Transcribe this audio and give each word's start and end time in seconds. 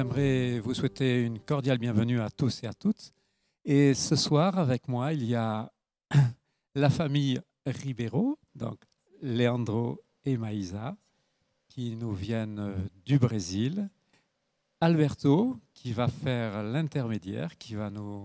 j'aimerais 0.00 0.60
vous 0.60 0.72
souhaiter 0.72 1.24
une 1.24 1.38
cordiale 1.38 1.76
bienvenue 1.76 2.22
à 2.22 2.30
tous 2.30 2.62
et 2.62 2.66
à 2.66 2.72
toutes. 2.72 3.12
Et 3.66 3.92
ce 3.92 4.16
soir, 4.16 4.58
avec 4.58 4.88
moi, 4.88 5.12
il 5.12 5.24
y 5.24 5.34
a 5.34 5.70
la 6.74 6.88
famille 6.88 7.38
Ribeiro, 7.66 8.38
donc 8.54 8.80
Leandro 9.20 10.00
et 10.24 10.38
Maïsa, 10.38 10.96
qui 11.68 11.96
nous 11.96 12.14
viennent 12.14 12.88
du 13.04 13.18
Brésil. 13.18 13.90
Alberto, 14.80 15.58
qui 15.74 15.92
va 15.92 16.08
faire 16.08 16.62
l'intermédiaire, 16.62 17.58
qui 17.58 17.74
va 17.74 17.90
nous, 17.90 18.24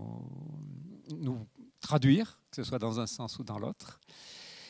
traduire, 1.81 2.39
que 2.51 2.55
ce 2.55 2.63
soit 2.63 2.79
dans 2.79 3.01
un 3.01 3.07
sens 3.07 3.37
ou 3.37 3.43
dans 3.43 3.59
l'autre. 3.59 3.99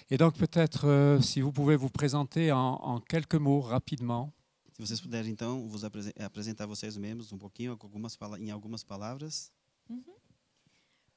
Et 0.10 0.18
donc 0.18 0.34
peut-être, 0.38 0.88
euh, 0.88 1.22
si 1.22 1.40
vous 1.40 1.52
pouvez 1.52 1.76
vous 1.76 1.91
présenter 1.91 2.52
en, 2.52 2.58
en 2.58 2.99
quelques 2.99 3.35
mots 3.35 3.62
rapidement. 3.62 4.34
Se 4.76 4.82
vocês 4.86 5.00
puderem, 5.00 5.32
então, 5.32 5.70
vos 5.70 5.86
apresen- 5.86 6.12
apresentar 6.20 6.66
vocês 6.66 6.98
mesmos 6.98 7.32
um 7.32 7.38
pouquinho, 7.38 7.72
algumas 7.72 8.18
em 8.40 8.52
algumas 8.52 8.84
palavras. 8.84 9.50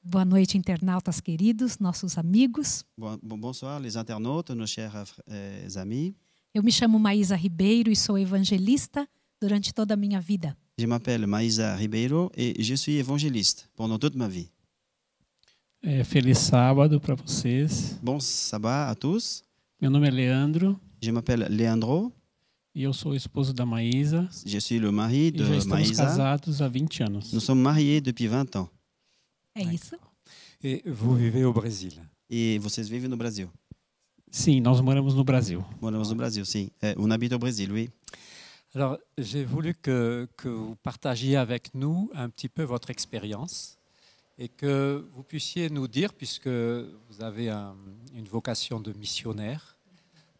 Boa 0.01 0.23
noite, 0.23 0.57
internautas 0.57 1.19
queridos, 1.19 1.77
nossos 1.77 2.17
amigos. 2.17 2.85
Bon- 2.97 3.19
bon- 3.21 3.37
bonsoir, 3.37 3.77
les 3.81 3.97
internautes, 3.97 4.55
nos 4.55 4.69
chers 4.69 4.93
euh, 5.27 5.67
amis. 5.77 6.13
Eu 6.53 6.63
me 6.63 6.71
chamo 6.71 6.97
Maísa 6.97 7.35
Ribeiro 7.35 7.91
e 7.91 7.95
sou 7.97 8.17
evangelista 8.17 9.05
durante 9.41 9.73
toda 9.73 9.93
a 9.93 9.97
minha 9.97 10.21
vida. 10.21 10.55
Je 10.77 10.87
m'appelle 10.87 11.27
Maïsa 11.27 11.75
Ribeiro 11.75 12.31
et 12.37 12.63
je 12.63 12.75
suis 12.77 12.95
évangéliste 12.97 13.67
pendant 13.75 13.99
toute 13.99 14.15
ma 14.17 14.29
vie. 14.29 14.49
É, 15.83 16.05
feliz 16.05 16.37
sábado 16.39 16.99
para 17.01 17.15
vocês. 17.15 17.99
Bon 18.01 18.21
sabbat 18.21 18.89
à 18.89 18.95
tous. 18.95 19.43
Meu 19.81 19.91
nome 19.91 20.07
é 20.07 20.11
Leandro 20.11 20.79
Je 21.01 21.11
m'appelle 21.11 21.45
Leandro. 21.49 22.13
E 22.73 22.83
eu 22.83 22.93
sou 22.93 23.11
o 23.11 23.15
esposo 23.15 23.53
da 23.53 23.65
Maísa. 23.65 24.27
Je 24.45 24.59
suis 24.59 24.79
le 24.79 24.91
mari 24.91 25.27
E 25.27 25.31
de 25.31 25.45
já 25.45 25.55
estamos 25.55 25.87
Maïsa. 25.87 26.03
casados 26.05 26.61
há 26.61 26.67
20 26.67 27.03
anos. 27.03 27.33
Nous 27.33 27.41
sommes 27.43 27.61
mariés 27.61 28.01
depuis 28.01 28.27
20 28.27 28.55
ans. 28.57 28.69
É 29.55 29.63
isso? 29.63 29.95
Et 30.63 30.83
vous 30.85 31.15
vivez 31.15 31.43
au 31.45 31.53
Brésil? 31.53 31.93
Et 32.29 32.59
vocês 32.59 32.87
vivem 32.87 33.09
no 33.09 33.17
Brasil? 33.17 33.49
Sim, 34.31 34.61
nós 34.61 34.79
moramos 34.81 35.15
no 35.15 35.23
Brasil. 35.23 35.63
Moramos 35.81 36.09
no 36.09 36.15
Brasil, 36.15 36.45
sim. 36.45 36.69
É, 36.81 36.93
on 36.97 37.09
habite 37.11 37.33
au 37.33 37.39
Brésil, 37.39 37.71
oui. 37.71 37.89
Alors, 38.75 38.99
j'ai 39.17 39.43
voulu 39.43 39.73
que, 39.73 40.27
que 40.37 40.47
vous 40.47 40.75
partagiez 40.83 41.35
avec 41.37 41.73
nous 41.73 42.11
un 42.13 42.29
petit 42.29 42.47
peu 42.47 42.61
votre 42.63 42.91
expérience 42.91 43.75
et 44.37 44.47
que 44.47 45.03
vous 45.15 45.23
puissiez 45.23 45.71
nous 45.71 45.87
dire, 45.87 46.13
puisque 46.13 46.47
vous 46.47 47.21
avez 47.21 47.49
un- 47.49 47.75
une 48.13 48.25
vocation 48.27 48.79
de 48.79 48.93
missionnaire, 48.93 49.78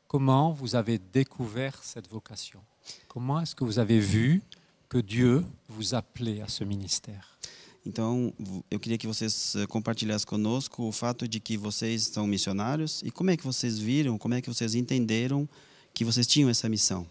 comment 0.09 0.51
vous 0.51 0.75
avez 0.75 0.97
découvert 0.97 1.81
cette 1.81 2.09
vocation 2.09 2.59
Comment 3.07 3.39
est-ce 3.39 3.55
que 3.55 3.63
vous 3.63 3.79
avez 3.79 3.99
vu 3.99 4.41
que 4.89 4.97
Dieu 4.97 5.45
vous 5.69 5.93
appelait 5.93 6.41
à 6.41 6.49
ce 6.49 6.65
ministère 6.65 7.37
Então, 7.85 8.33
eu 8.69 8.77
queria 8.77 8.97
que 8.97 9.07
vocês 9.07 9.55
eh, 9.55 9.65
compartilhassem 9.65 10.27
conosco 10.27 10.83
o 10.83 10.91
fato 10.91 11.27
de 11.27 11.39
que 11.39 11.55
vocês 11.55 12.03
são 12.07 12.27
missionários 12.27 13.01
e 13.03 13.09
como 13.09 13.31
é 13.31 13.37
que 13.37 13.43
vocês 13.43 13.79
viram, 13.79 14.17
como 14.17 14.33
é 14.33 14.41
que 14.41 14.49
vocês 14.49 14.75
entenderam 14.75 15.47
que 15.93 16.03
vocês 16.03 16.27
tinham 16.27 16.49
essa 16.49 16.67
missão. 16.67 17.07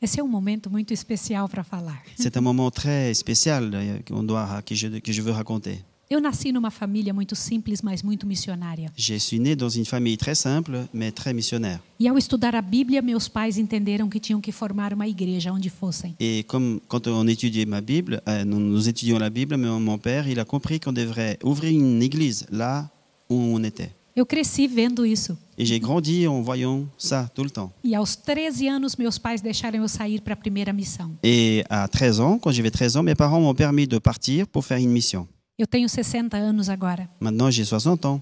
Esse 0.00 0.20
é 0.20 0.22
um 0.22 0.28
momento 0.28 0.68
muito 0.68 0.92
especial 0.92 1.48
para 1.48 1.64
falar. 1.64 2.02
C'est 2.18 2.36
un 2.36 2.42
moment 2.42 2.70
très 2.70 3.14
spécial 3.14 3.70
qu'on 4.06 4.22
doit, 4.22 4.62
que, 4.62 4.74
je, 4.74 5.00
que 5.00 5.12
je 5.12 5.22
veux 5.22 5.32
raconter. 5.32 5.82
Eu 6.12 6.20
nasci 6.20 6.52
numa 6.52 6.70
família 6.70 7.14
muito 7.14 7.34
simples, 7.34 7.80
mas 7.80 8.02
muito 8.02 8.26
missionária. 8.26 8.92
Je 8.94 9.18
suis 9.18 9.38
né 9.38 9.56
dans 9.56 9.70
une 9.70 9.86
famille 9.86 10.18
très 10.18 10.34
simple, 10.34 10.86
mais 10.92 11.10
très 11.10 11.32
missionnaire. 11.32 11.80
E 11.98 12.06
ao 12.06 12.18
estudar 12.18 12.54
a 12.54 12.60
Bíblia, 12.60 13.00
meus 13.00 13.28
pais 13.28 13.56
entenderam 13.56 14.10
que 14.10 14.20
tinham 14.20 14.38
que 14.38 14.52
formar 14.52 14.92
uma 14.92 15.08
igreja 15.08 15.50
onde 15.50 15.70
fossem. 15.70 16.14
Et 16.20 16.44
comme 16.44 16.82
quand 16.86 17.06
on 17.06 17.26
étudiait 17.26 17.64
ma 17.64 17.80
Bible, 17.80 18.20
euh, 18.28 18.44
nous, 18.44 18.60
nous 18.60 18.90
étudions 18.90 19.18
la 19.18 19.30
Bible, 19.30 19.56
mais 19.56 19.68
mon 19.68 19.96
père, 19.96 20.28
il 20.28 20.38
a 20.38 20.44
compris 20.44 20.78
qu'on 20.78 20.92
devrait 20.92 21.38
ouvrir 21.42 21.72
une 21.72 22.02
église 22.02 22.44
là 22.50 22.90
où 23.30 23.36
on 23.36 23.64
était. 23.64 23.92
Eu 24.14 24.26
cresci 24.26 24.68
vendo 24.68 25.06
isso. 25.06 25.34
Et 25.56 25.64
j'ai 25.64 25.80
grandi 25.80 26.28
en 26.28 26.42
voyant 26.42 26.84
ça 26.98 27.30
tout 27.34 27.42
le 27.42 27.48
temps. 27.48 27.72
E 27.82 27.94
aos 27.94 28.16
13 28.16 28.68
anos, 28.68 28.96
meus 28.96 29.16
pais 29.16 29.40
deixaram 29.40 29.82
eu 29.82 29.88
sair 29.88 30.20
para 30.20 30.34
a 30.34 30.36
primeira 30.36 30.74
missão. 30.74 31.12
Et 31.22 31.64
à 31.70 31.88
13 31.88 32.20
ans, 32.20 32.38
quand 32.38 32.52
j'avais 32.52 32.70
13 32.70 32.98
ans, 32.98 33.02
mes 33.02 33.14
parents 33.14 33.40
m'ont 33.40 33.54
permis 33.54 33.86
de 33.86 33.96
partir 33.96 34.46
pour 34.46 34.62
faire 34.66 34.76
une 34.76 34.90
mission. 34.90 35.26
Eu 35.62 35.66
tenho 35.68 35.88
60 35.88 36.36
anos 36.36 36.68
agora. 36.68 37.08
Maintenant, 37.20 37.48
j'ai 37.52 37.64
60 37.64 38.08
ans. 38.08 38.20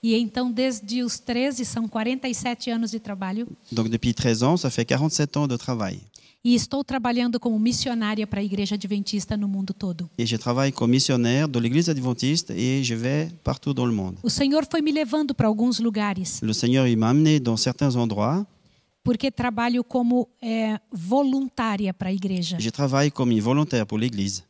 E 0.00 0.14
então, 0.14 0.52
desde 0.52 1.02
os 1.02 1.18
13, 1.18 1.64
são 1.64 1.88
47 1.88 2.70
anos 2.70 2.92
de 2.92 3.00
trabalho. 3.00 3.48
Donc 3.72 3.88
depuis 3.88 4.14
13 4.14 4.44
ans, 4.44 4.60
ça 4.60 4.70
fait 4.70 4.84
47 4.84 5.36
ans 5.36 5.48
de 5.48 5.58
travail. 5.58 6.00
E 6.44 6.54
estou 6.54 6.84
trabalhando 6.84 7.40
como 7.40 7.58
missionária 7.58 8.24
para 8.24 8.38
a 8.38 8.44
Igreja 8.44 8.76
Adventista 8.76 9.36
no 9.36 9.48
mundo 9.48 9.74
todo. 9.74 10.08
Et 10.16 10.24
je 10.24 10.36
travaille 10.38 10.70
comme 10.70 10.92
missionnaire 10.92 11.48
de 11.48 11.58
l'église 11.58 11.90
adventiste 11.90 12.50
et 12.52 12.84
je 12.84 12.94
vais 12.94 13.28
partout 13.42 13.74
dans 13.74 13.84
le 13.84 13.92
monde. 13.92 14.16
O 14.22 14.30
Senhor 14.30 14.64
foi 14.70 14.80
me 14.80 14.92
levando 14.92 15.34
para 15.34 15.48
alguns 15.48 15.80
lugares, 15.80 16.38
Le 16.40 16.54
Seigneur, 16.54 16.86
il 16.86 16.96
m'a 16.96 17.08
amené 17.10 17.40
dans 17.40 17.56
certains 17.56 17.96
endroits. 17.96 18.46
porque 19.02 19.32
trabalho 19.32 19.82
como 19.82 20.28
é, 20.40 20.78
voluntária 20.92 21.92
para 21.92 22.10
a 22.10 22.12
igreja, 22.12 22.58
Je 22.60 22.70
travaille 22.70 23.10
comme 23.10 23.36
volontaire 23.40 23.84
pour 23.86 23.98
l'église, 23.98 24.44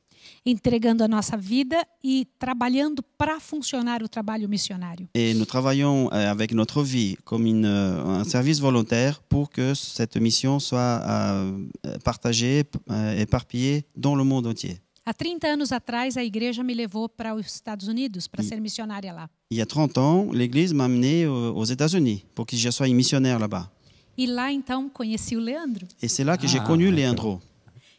entregando 0.45 1.05
a 1.05 1.09
nossa 1.09 1.37
vida 1.37 1.87
e 2.03 2.27
trabalhando 2.39 3.03
para 3.03 3.39
funcionar 3.39 4.03
o 4.03 4.09
trabalho 4.09 4.49
missionário. 4.49 5.09
E 5.15 5.35
nós 5.35 5.47
trabalhamos 5.47 6.11
euh, 6.13 6.47
com 6.49 6.55
nossa 6.55 6.83
vida 6.83 7.21
como 7.25 7.47
um 7.47 7.63
euh, 7.65 8.25
serviço 8.25 8.63
voluntário 8.63 9.17
para 9.29 9.47
que 9.47 9.61
essa 9.61 10.07
missão 10.21 10.59
seja 10.59 10.77
euh, 10.77 11.99
partagée, 12.03 12.67
éparpillée 13.19 13.85
dans 13.95 14.17
le 14.17 14.25
monde 14.25 14.49
entier. 14.49 14.81
Há 15.05 15.15
30 15.15 15.47
anos 15.49 15.73
atrás, 15.73 16.17
a 16.17 16.23
igreja 16.23 16.63
me 16.63 16.75
levou 16.75 17.09
para 17.09 17.35
os 17.35 17.55
Estados 17.55 17.89
Unidos 17.89 18.29
para 18.29 18.43
hum. 18.43 18.47
ser 18.47 18.61
missionária 18.61 19.13
lá. 19.13 19.29
E 19.51 19.61
há 19.61 19.67
30 19.67 20.01
anos, 20.01 20.39
a 20.39 20.43
igreja 20.43 20.75
me 20.75 20.83
amené 20.83 21.25
aos 21.25 21.71
Estados 21.71 21.95
Unidos 21.95 22.25
para 22.35 22.45
que 22.45 22.55
eu 22.55 22.73
seja 22.73 22.95
missionária 22.95 23.49
lá. 23.49 23.71
E 24.17 24.27
lá 24.27 24.53
então 24.53 24.89
conheci 24.89 25.37
o 25.37 25.41
Leandro. 25.41 25.87
E 26.03 26.07
é 26.07 26.25
lá 26.25 26.37
que 26.37 26.47
ah, 26.47 26.49
j'ai 26.49 26.61
connu 26.61 26.91
Leandro. 26.91 27.41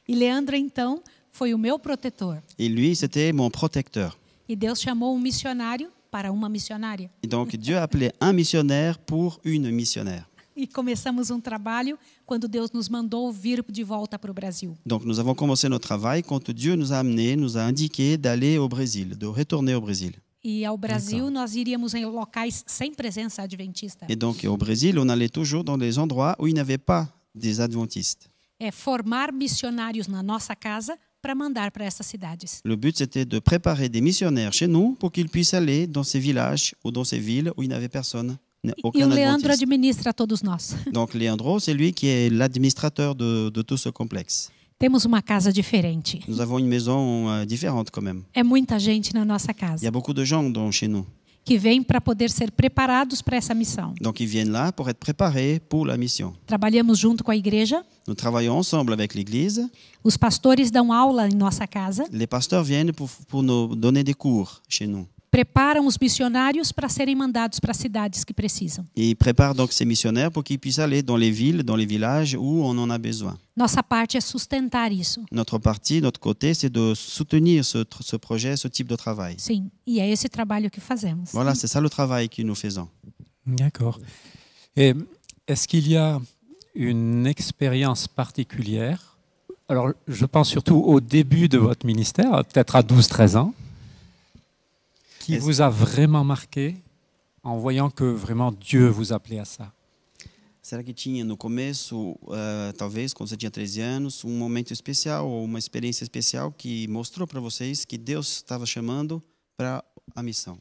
E 0.08 0.16
Leandro 0.16 0.56
então 0.56 1.02
foi 1.32 1.54
o 1.54 1.58
meu 1.58 1.80
protetor. 1.80 2.38
Et 2.58 2.70
lui, 2.70 2.96
c'était 2.96 3.34
mon 3.34 3.50
protecteur. 3.50 4.18
E 4.48 4.56
Deus 4.56 4.82
chamou 4.82 5.16
um 5.16 5.20
missionário 5.20 5.90
para 6.12 6.32
uma 6.32 6.50
missionária. 6.50 7.10
Et 7.24 7.28
donc 7.28 7.56
Dieu 7.56 7.78
a 7.78 7.84
appelé 7.84 8.12
un 8.20 8.34
missionnaire 8.34 8.98
pour 9.00 9.40
une 9.46 9.72
missionnaire. 9.72 10.26
E 10.56 10.68
começamos 10.68 11.32
um 11.32 11.40
trabalho 11.40 11.98
quando 12.26 12.48
Deus 12.48 12.72
nos 12.72 12.90
mandou 12.90 13.32
vir 13.32 13.64
de 13.68 13.84
volta 13.84 14.20
para 14.20 14.30
o 14.30 14.34
Brasil. 14.34 14.76
Donc 14.86 15.06
nous 15.06 15.20
avons 15.20 15.34
commencé 15.34 15.70
notre 15.70 15.88
travail 15.88 16.22
quand 16.22 16.52
Dieu 16.52 16.76
nous 16.76 16.92
a 16.92 17.00
amené, 17.00 17.38
nous 17.38 17.58
a 17.58 17.62
indiqué 17.62 18.18
d'aller 18.18 18.58
au 18.58 18.68
Brésil, 18.68 19.18
de 19.18 19.26
retourner 19.26 19.74
au 19.74 19.82
Brésil. 19.82 20.14
E 20.44 20.66
ao 20.66 20.76
Brasil 20.76 21.30
nós 21.30 21.56
iríamos 21.56 21.94
em 21.94 22.04
locais 22.04 22.64
sem 22.68 22.94
presença 22.94 23.44
adventista. 23.44 24.06
Et 24.10 24.16
donc 24.16 24.44
au 24.44 24.58
Brésil, 24.58 25.00
on 25.00 25.08
allait 25.08 25.30
toujours 25.30 25.64
dans 25.64 25.78
les 25.78 25.98
endroits 25.98 26.36
où 26.40 26.48
il 26.48 26.54
n'y 26.54 26.60
avait 26.60 26.80
pas 26.80 27.08
des 27.34 27.62
adventistes. 27.62 28.28
É 28.60 28.72
formar 28.72 29.32
missionários 29.32 30.08
na 30.08 30.22
nossa 30.22 30.56
casa 30.56 30.98
para 31.22 31.36
mandar 31.36 31.72
para 31.72 31.86
essas 31.86 32.06
cidades. 32.08 32.62
Le 32.66 32.76
but, 32.76 32.98
c'était 32.98 33.26
de 33.26 33.40
préparer 33.40 33.90
des 33.90 34.02
missionnaires 34.02 34.54
chez 34.54 34.68
nous 34.68 34.96
pour 35.00 35.12
qu'ils 35.12 35.30
puissent 35.30 35.54
aller 35.54 35.88
dans 35.88 36.04
ces 36.04 36.20
villages 36.20 36.76
ou 36.84 36.92
dans 36.92 37.04
ces 37.04 37.20
villes 37.20 37.52
où 37.58 37.64
il 37.64 37.70
n'y 37.70 37.76
avait 37.76 37.90
personne, 37.90 38.38
E 38.64 38.74
aucun 38.84 39.08
o 39.08 39.16
Leandro 39.16 39.52
administra 39.52 40.14
todos 40.14 40.44
nós. 40.44 40.76
Donc 40.94 41.16
Leandro, 41.16 41.60
c'est 41.60 41.74
lui 41.74 41.94
qui 41.94 42.08
est 42.08 42.30
l'administrateur 42.30 43.16
de, 43.16 43.50
de 43.50 43.62
tout 43.64 43.78
ce 43.78 43.90
complexe. 43.90 44.52
Temos 44.78 45.06
uma 45.06 45.22
casa 45.22 45.52
diferente. 45.52 46.20
Nous 46.28 46.42
avons 46.42 46.58
une 46.60 46.68
maison 46.68 47.30
euh, 47.30 47.46
différente 47.46 47.90
quand 47.92 48.02
même. 48.04 48.24
É 48.34 48.44
muita 48.44 48.80
gente 48.80 49.14
na 49.14 49.24
nossa 49.26 49.52
Il 49.78 49.84
y 49.84 49.88
a 49.88 49.92
beaucoup 49.92 50.14
de 50.14 50.24
gens 50.24 50.44
dans, 50.44 50.72
chez 50.72 50.88
nous. 50.88 51.06
Que 51.44 51.58
vem 51.58 51.82
para 51.82 52.00
poder 52.00 52.30
ser 52.30 52.52
preparados 52.52 53.22
para 53.22 53.38
essa 53.38 53.54
missão. 53.54 53.94
Donc 54.02 54.20
ils 54.20 54.28
viennent 54.28 54.52
là 54.52 54.72
pour 54.72 54.90
être 54.90 55.00
préparés 55.00 55.60
pour 55.70 55.86
la 55.86 55.98
mission. 55.98 56.34
Trabalhamos 56.46 57.00
junto 57.00 57.24
com 57.24 57.32
a 57.32 57.36
igreja. 57.36 57.84
Nous 58.08 58.16
travaillons 58.16 58.58
ensemble 58.58 58.94
avec 58.94 59.14
l'Église. 59.16 59.70
Os 60.04 60.18
pastores 60.18 60.72
dão 60.72 60.92
aula 60.92 61.28
em 61.28 61.36
nossa 61.36 61.68
casa, 61.68 62.06
Les 62.12 62.28
pasteurs 62.28 62.64
viennent 62.64 62.92
pour, 62.92 63.10
pour 63.28 63.44
nous 63.44 63.76
donner 63.76 64.04
des 64.04 64.16
cours 64.16 64.62
chez 64.68 64.88
nous. 64.88 65.08
Preparam 65.32 65.88
os 65.88 65.98
missionários 65.98 66.74
para 66.74 66.90
serem 66.90 67.16
mandados 67.16 67.60
para 67.60 67.72
as 67.72 67.78
cidades 67.78 68.26
que 68.26 68.34
precisam. 68.34 68.86
Et 68.96 69.10
ils 69.10 69.16
préparent 69.16 69.56
donc 69.56 69.72
ces 69.72 69.86
missionnaires 69.86 70.30
pour 70.30 70.44
qu'ils 70.44 70.60
puissent 70.60 70.80
aller 70.80 71.02
dans 71.02 71.16
les 71.16 71.32
villes, 71.32 71.64
dans 71.64 71.78
les 71.78 71.86
villages 71.86 72.36
où 72.36 72.64
on 72.64 72.78
en 72.78 72.90
a 72.90 72.98
besoin. 72.98 73.38
Nossa 73.56 73.82
parte 73.82 74.18
é 74.18 74.22
sustentar 74.22 74.92
isso. 74.92 75.24
Notre 75.32 75.58
partie, 75.60 76.02
notre 76.02 76.20
côté, 76.20 76.54
c'est 76.54 76.70
de 76.70 76.94
soutenir 76.94 77.64
ce 77.64 78.16
projet, 78.18 78.58
ce 78.58 78.68
type 78.68 78.88
de 78.88 78.96
travail. 78.96 79.36
Sim, 79.38 79.70
e 79.88 80.00
é 80.00 80.10
esse 80.10 80.28
trabalho 80.30 80.70
que 80.70 80.82
fazemos. 80.82 81.32
Voilà, 81.32 81.56
c'est 81.56 81.68
ça 81.68 81.80
le 81.80 81.90
travail 81.90 82.28
que 82.28 82.42
nous 82.42 82.56
faisons. 82.56 82.88
D'accord. 83.46 84.00
Et 84.76 84.94
est-ce 85.48 85.68
qu'il 85.68 85.88
y 85.88 85.98
a 85.98 86.20
une 86.76 87.28
expérience 87.28 88.08
particulière? 88.08 89.18
Alors, 89.68 89.92
je 90.08 90.26
pense 90.26 90.50
surtout 90.50 90.78
au 90.78 91.00
début 91.00 91.48
de 91.48 91.58
votre 91.58 91.86
ministère, 91.86 92.44
peut-être 92.46 92.76
à 92.76 92.82
12-13 92.82 93.38
ans, 93.38 93.54
qui 95.24 95.34
Est-ce- 95.36 95.44
vous 95.44 95.62
a 95.62 95.70
vraiment 95.70 96.24
marqué 96.24 96.76
en 97.44 97.58
voyant 97.58 97.90
que 97.90 98.04
vraiment 98.04 98.52
Dieu 98.52 98.88
vous 98.90 99.12
appelait 99.14 99.40
à 99.40 99.46
ça? 99.46 99.72
Será 100.64 100.84
que 100.84 100.94
tinha 100.94 101.24
no 101.26 101.36
começo, 101.36 102.16
eh, 102.32 102.72
talvez 102.78 103.14
quando 103.16 103.30
você 103.30 103.36
tinha 103.36 103.50
13 103.50 103.82
anos, 103.82 104.24
um 104.24 104.38
momento 104.38 104.72
especial 104.72 105.28
ou 105.28 105.44
uma 105.44 105.58
experiência 105.58 106.04
especial 106.04 106.52
que 106.52 106.88
mostrou 106.88 107.26
para 107.28 107.40
vocês 107.40 107.84
que 107.84 107.98
Deus 107.98 108.36
estava 108.36 108.66
chamando 108.66 109.22
para 109.58 109.84
a 110.16 110.22
missão? 110.22 110.60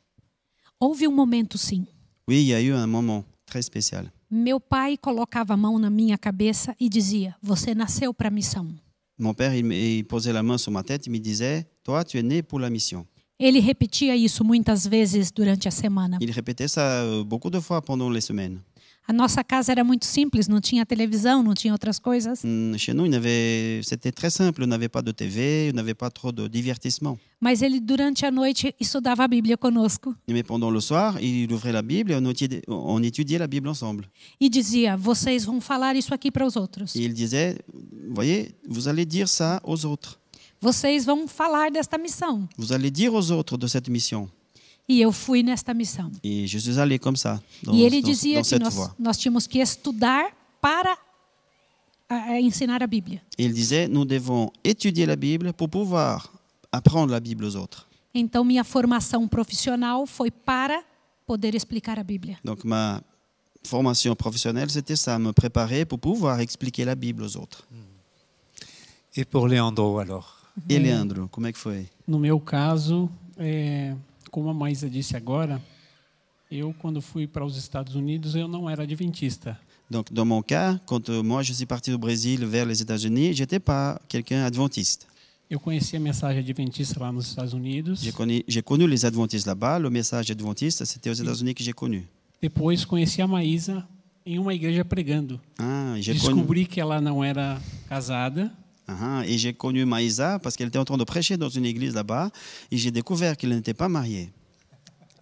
Houve 0.81 1.07
um 1.07 1.13
momento, 1.13 1.59
sim. 1.59 1.87
Oui, 2.27 2.37
il 2.41 2.47
y 2.49 2.55
a 2.55 2.63
eu 2.63 2.75
un 2.77 2.87
moment 2.87 3.25
très 3.45 3.63
spécial. 3.67 4.07
Meu 4.31 4.59
pai 4.59 4.97
colocava 4.97 5.53
a 5.53 5.57
mão 5.57 5.79
na 5.79 5.91
minha 5.91 6.17
cabeça 6.17 6.75
e 6.81 6.89
dizia: 6.89 7.37
Você 7.43 7.75
nasceu 7.75 8.15
para 8.15 8.29
a 8.29 8.31
missão. 8.31 8.69
Mon 9.19 9.35
père, 9.35 9.55
il, 9.55 10.05
posait 10.05 10.33
la 10.33 10.43
main 10.43 10.57
sur 10.57 10.73
ma 10.73 10.83
tête, 10.83 11.07
il 11.07 11.11
me 11.11 11.19
disait, 11.19 11.67
toi, 11.85 12.03
tu 12.05 12.17
es 12.17 12.23
né 12.23 12.43
pour 12.43 12.59
la 12.59 12.71
mission. 12.71 13.05
Ele 13.41 13.59
repetia 13.59 14.15
isso 14.15 14.45
muitas 14.45 14.87
vezes 14.87 15.33
durante 15.33 15.67
a 15.67 15.71
semana. 15.71 16.19
Il 16.21 16.31
répétait 16.31 16.69
ça 16.69 16.83
euh, 17.03 17.25
beaucoup 17.25 17.51
de 17.51 17.59
fois 17.59 17.81
pendant 17.81 18.11
les 18.11 18.21
semaines. 18.21 18.59
A 19.09 19.13
nossa 19.13 19.43
casa 19.43 19.73
era 19.73 19.83
muito 19.83 20.05
simples, 20.05 20.47
não 20.47 20.61
tinha 20.61 20.87
televisão, 20.87 21.43
não 21.43 21.53
tinha 21.55 21.73
outras 21.73 21.99
coisas. 21.99 22.45
Hum, 22.45 22.75
Chez 22.79 22.93
nous, 22.95 23.07
il 23.07 23.11
n'avait- 23.11 23.81
c'était 23.83 24.13
très 24.13 24.31
simple. 24.31 24.63
On 24.63 24.67
n'avait 24.69 24.91
pas 24.91 25.03
de 25.03 25.11
TV, 25.11 25.71
on 25.73 25.75
n'avait 25.75 25.95
pas 25.97 26.11
trop 26.11 26.31
de 26.31 26.47
divertissement. 26.47 27.19
Mas 27.41 27.61
ele, 27.63 27.81
durante 27.81 28.25
a 28.25 28.31
noite, 28.31 28.73
estudava 28.79 29.25
a 29.25 29.27
Bíblia 29.29 29.57
conosco 29.57 30.15
Mais 30.29 30.45
pendant 30.45 30.71
le 30.71 30.79
soir, 30.81 31.19
il 31.21 31.51
ouvrait 31.53 31.73
la 31.73 31.83
Bible 31.83 32.13
et 32.13 32.17
on 32.17 32.25
étudiait, 32.31 32.63
on 32.69 33.03
étudiait 33.03 33.39
la 33.39 33.49
Bible 33.49 33.69
ensemble. 33.69 34.05
e 34.39 34.49
dizia: 34.49 34.97
Vocês 34.97 35.45
vão 35.45 35.61
falar 35.61 35.97
isso 35.97 36.15
aqui 36.15 36.31
para 36.31 36.47
os 36.47 36.55
outros. 36.55 36.95
Et 36.95 37.01
il 37.03 37.15
disait, 37.15 37.57
voyez, 38.15 38.55
vous 38.69 38.87
allez 38.87 39.07
dire 39.07 39.29
ça 39.29 39.61
aux 39.65 39.87
autres. 39.87 40.20
Vocês 40.61 41.05
vão 41.07 41.27
falar 41.27 41.71
desta 41.71 41.97
missão. 41.97 42.49
Vous 42.57 42.73
allez 42.73 42.91
dire 42.91 43.13
aux 43.15 43.31
autres 43.31 43.57
de 43.57 43.67
cette 43.69 43.89
mission. 43.91 44.29
E 44.89 45.01
eu 45.03 45.13
fui 45.13 45.43
nesta 45.43 45.73
missão. 45.73 46.11
Et 46.23 46.47
je 46.47 46.59
suis 46.59 46.79
allé 46.79 46.99
comme 46.99 47.17
ça, 47.17 47.41
dans, 47.63 47.73
e 47.73 47.83
ele 47.83 48.01
dans- 48.03 48.09
dizia 48.11 48.35
dans 48.39 48.43
que 48.43 48.49
cette 48.49 48.63
nós, 48.63 48.75
voie. 48.75 48.95
nós 48.99 49.17
tínhamos 49.17 49.47
que 49.47 49.59
estudar 49.61 50.33
para 50.61 50.99
ensinar 52.41 52.83
a 52.83 52.87
Bíblia. 52.87 53.23
Et 53.39 53.45
il 53.45 53.55
disait, 53.55 53.87
nous 53.89 54.05
devons 54.05 54.51
étudier 54.65 55.07
la 55.07 55.15
Bible 55.17 55.53
pour 55.53 55.69
pouvoir 55.69 56.31
apprendre 56.73 57.13
la 57.13 57.21
Bible 57.21 57.45
aux 57.45 57.55
autres. 57.57 57.87
Então, 58.13 58.45
minha 58.45 58.65
formação 58.65 59.29
profissional 59.29 60.05
foi 60.07 60.31
para 60.31 60.83
poder 61.25 61.55
explicar 61.55 61.99
a 61.99 62.03
Bíblia. 62.03 62.39
Donc 62.45 62.65
ma 62.65 63.01
formation 63.65 64.17
professionnelle, 64.17 64.69
c'était 64.71 64.97
ça, 64.97 65.17
me 65.21 65.33
préparer 65.33 65.85
pour 65.87 66.01
pouvoir 66.01 66.41
expliquer 66.41 66.85
la 66.85 66.97
Bible 66.97 67.23
aux 67.23 67.37
autres. 67.37 67.65
Et 69.17 69.25
pour 69.25 69.47
Leandro, 69.47 70.01
alors? 70.01 70.40
E 70.69 70.79
Leandro, 70.79 71.29
como 71.31 71.47
é 71.47 71.53
que 71.53 71.59
foi? 71.59 71.87
No 72.07 72.19
meu 72.19 72.41
caso, 72.41 73.11
é, 73.37 73.95
como 74.31 74.49
a 74.49 74.55
Maísa 74.55 74.89
disse 74.89 75.17
agora, 75.17 75.61
eu 76.51 76.75
quando 76.79 77.01
fui 77.01 77.27
para 77.27 77.45
os 77.45 77.57
Estados 77.57 77.95
Unidos 77.95 78.35
eu 78.35 78.49
não 78.49 78.69
era 78.69 78.83
adventista. 78.83 79.59
Donc 79.91 80.13
dans 80.13 80.25
mon 80.25 80.43
cas, 80.43 80.79
quand 80.87 81.09
euh, 81.09 81.23
moi 81.23 81.43
je 81.43 81.53
suis 81.53 81.67
parti 81.67 81.91
du 81.91 81.99
Brésil 81.99 82.45
vers 82.47 82.65
les 82.65 82.81
États-Unis, 82.81 83.35
j'étais 83.35 83.59
pas 83.59 84.01
quelqu'un 84.09 84.45
adventiste. 84.45 85.07
Eu 85.51 85.59
conheci 85.59 85.97
a 85.97 86.01
mensagem 86.01 86.39
adventista 86.39 87.01
lá 87.01 87.11
nos 87.11 87.27
Estados 87.27 87.53
Unidos. 87.53 88.01
J'ai 88.01 88.13
connu, 88.13 88.45
j'ai 88.47 88.63
connu 88.63 88.87
les 88.87 89.05
adventistes 89.05 89.49
là-bas. 89.49 89.81
Le 89.81 89.91
message 89.91 90.31
adventiste, 90.31 90.85
c'était 90.85 91.11
aux 91.11 91.15
États-Unis 91.15 91.55
que 91.57 91.65
j'ai 91.65 91.73
connu. 91.73 92.07
Depois 92.41 92.77
conheci 92.87 93.21
a 93.21 93.27
Maísa 93.27 93.85
em 94.25 94.39
uma 94.39 94.55
igreja 94.55 94.85
pregando. 94.85 95.41
Ah, 95.59 95.95
j'ai 95.99 96.15
connu, 96.15 96.35
Descobri 96.35 96.67
que 96.67 96.81
ela 96.81 97.01
não 97.01 97.25
era 97.25 97.61
casada 97.89 98.53
et 99.27 99.39
j'ai 99.39 99.53
connu 99.53 99.85
Maïsa 99.85 100.39
parce 100.39 100.57
qu'elle 100.57 100.69
était 100.69 100.79
en 100.79 100.85
train 100.85 100.97
de 100.97 101.05
prêcher 101.05 101.37
dans 101.37 101.49
une 101.49 101.65
église 101.65 101.95
là-bas 101.95 102.31
et 102.71 102.77
j'ai 102.77 102.91
découvert 102.91 103.37
qu'elle 103.37 103.51
n'était 103.51 103.75
pas 103.75 103.89
mariée. 103.89 104.31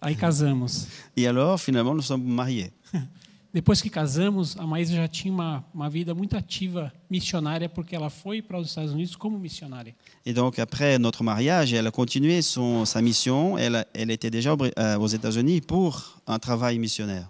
Aí 0.01 0.15
casamos. 0.15 0.87
Et 1.17 1.27
alors, 1.27 1.59
finalement, 1.59 1.93
nous 1.93 2.01
sommes 2.01 2.23
mariés. 2.23 2.71
Depois 3.53 3.75
que 3.81 3.89
casamos, 3.89 4.55
a 4.57 4.67
Maísa 4.67 4.93
já 4.93 5.07
tinha 5.07 5.33
uma, 5.33 5.65
uma 5.73 5.89
vida 5.89 6.13
muito 6.13 6.37
ativa 6.37 6.93
missionária, 7.09 7.67
porque 7.67 7.95
ela 7.95 8.09
foi 8.11 8.43
para 8.43 8.59
os 8.59 8.69
Estados 8.69 8.93
Unidos 8.93 9.15
como 9.15 9.39
missionária. 9.39 9.95
Et 10.23 10.33
donc, 10.33 10.59
après 10.59 10.99
notre 10.99 11.23
mariage, 11.23 11.73
elle 11.73 11.87
a 11.87 11.91
continué 11.91 12.43
son, 12.43 12.85
sa 12.85 13.01
mission. 13.01 13.57
Elle, 13.57 14.11
était 14.11 14.29
déjà 14.29 14.55
euh, 14.77 14.97
aux 14.99 15.07
États-Unis 15.07 15.61
pour 15.61 16.21
un 16.27 16.37
travail 16.37 16.77
missionnaire. 16.77 17.27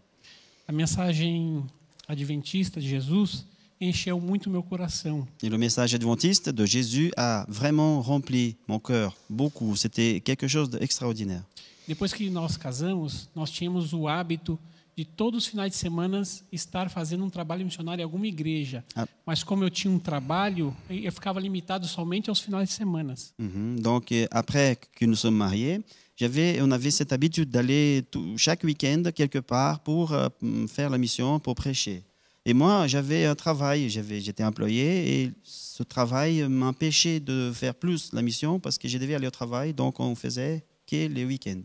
A 0.68 0.72
mensagem 0.72 1.64
adventista 2.08 2.80
de 2.80 2.86
Jesus 2.86 3.46
encheu 3.80 4.20
muito 4.20 4.50
meu 4.50 4.64
coração. 4.64 5.28
Et 5.42 5.50
le 5.50 5.58
message 5.58 5.96
adventiste 5.96 6.52
de 6.52 6.66
Jésus 6.66 7.12
a 7.16 7.46
vraiment 7.48 8.02
rempli 8.02 8.58
mon 8.68 8.80
cœur 8.80 9.16
beaucoup. 9.30 9.76
C'était 9.76 10.20
quelque 10.20 10.48
chose 10.48 10.70
d'extraordinaire. 10.70 11.44
Depois 11.88 12.14
que 12.14 12.30
nós 12.30 12.56
casamos, 12.56 13.30
nós 13.36 13.50
tínhamos 13.50 13.94
o 13.94 14.08
hábito 14.08 14.60
de 14.96 15.06
todos 15.06 15.44
os 15.44 15.48
finais 15.50 15.72
de 15.72 15.78
semana 15.78 16.22
estar 16.52 16.90
fazendo 16.90 17.24
um 17.24 17.30
trabalho 17.30 17.64
missionário 17.64 18.02
em 18.02 18.04
alguma 18.04 18.28
igreja. 18.28 18.84
Ah. 18.94 19.08
Mas 19.26 19.44
como 19.44 19.64
eu 19.64 19.70
tinha 19.70 19.92
um 19.92 19.98
trabalho, 19.98 20.76
eu 20.90 21.12
ficava 21.12 21.40
limitado 21.40 21.88
somente 21.88 22.30
aos 22.30 22.42
finais 22.42 22.68
de 22.68 22.76
semana. 22.76 23.16
Euh, 23.40 24.28
après 24.30 24.78
que 24.92 25.06
nous 25.06 25.16
sommes 25.16 25.38
mariés, 25.38 25.82
j'avais, 26.18 26.62
on 26.62 26.70
avait 26.70 26.92
cette 26.92 27.14
habitude 27.14 27.50
d'aller 27.50 28.04
chaque 28.36 28.64
week-end 28.66 29.04
quelque 29.16 29.40
part 29.40 29.80
pour 29.80 30.12
euh, 30.12 30.28
faire 30.68 30.90
la 30.90 30.98
mission, 30.98 31.40
pour 31.40 31.56
prêcher. 31.56 32.04
Et 32.50 32.54
moi, 32.54 32.88
j'avais 32.88 33.26
un 33.26 33.36
travail, 33.36 33.92
j'étais 33.92 34.44
employé 34.44 35.22
et 35.22 35.32
ce 35.44 35.84
travail 35.84 36.48
m'empêchait 36.50 37.20
de 37.20 37.52
faire 37.54 37.76
plus 37.76 38.12
la 38.12 38.24
mission 38.24 38.60
parce 38.60 38.80
que 38.80 38.88
je 38.88 38.98
devais 38.98 39.14
aller 39.14 39.28
au 39.28 39.36
travail, 39.42 39.72
donc 39.72 40.00
on 40.00 40.16
faisait 40.16 40.66
que 40.88 41.06
les 41.06 41.26
week-ends, 41.26 41.62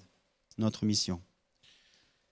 notre 0.58 0.84
mission. 0.84 1.22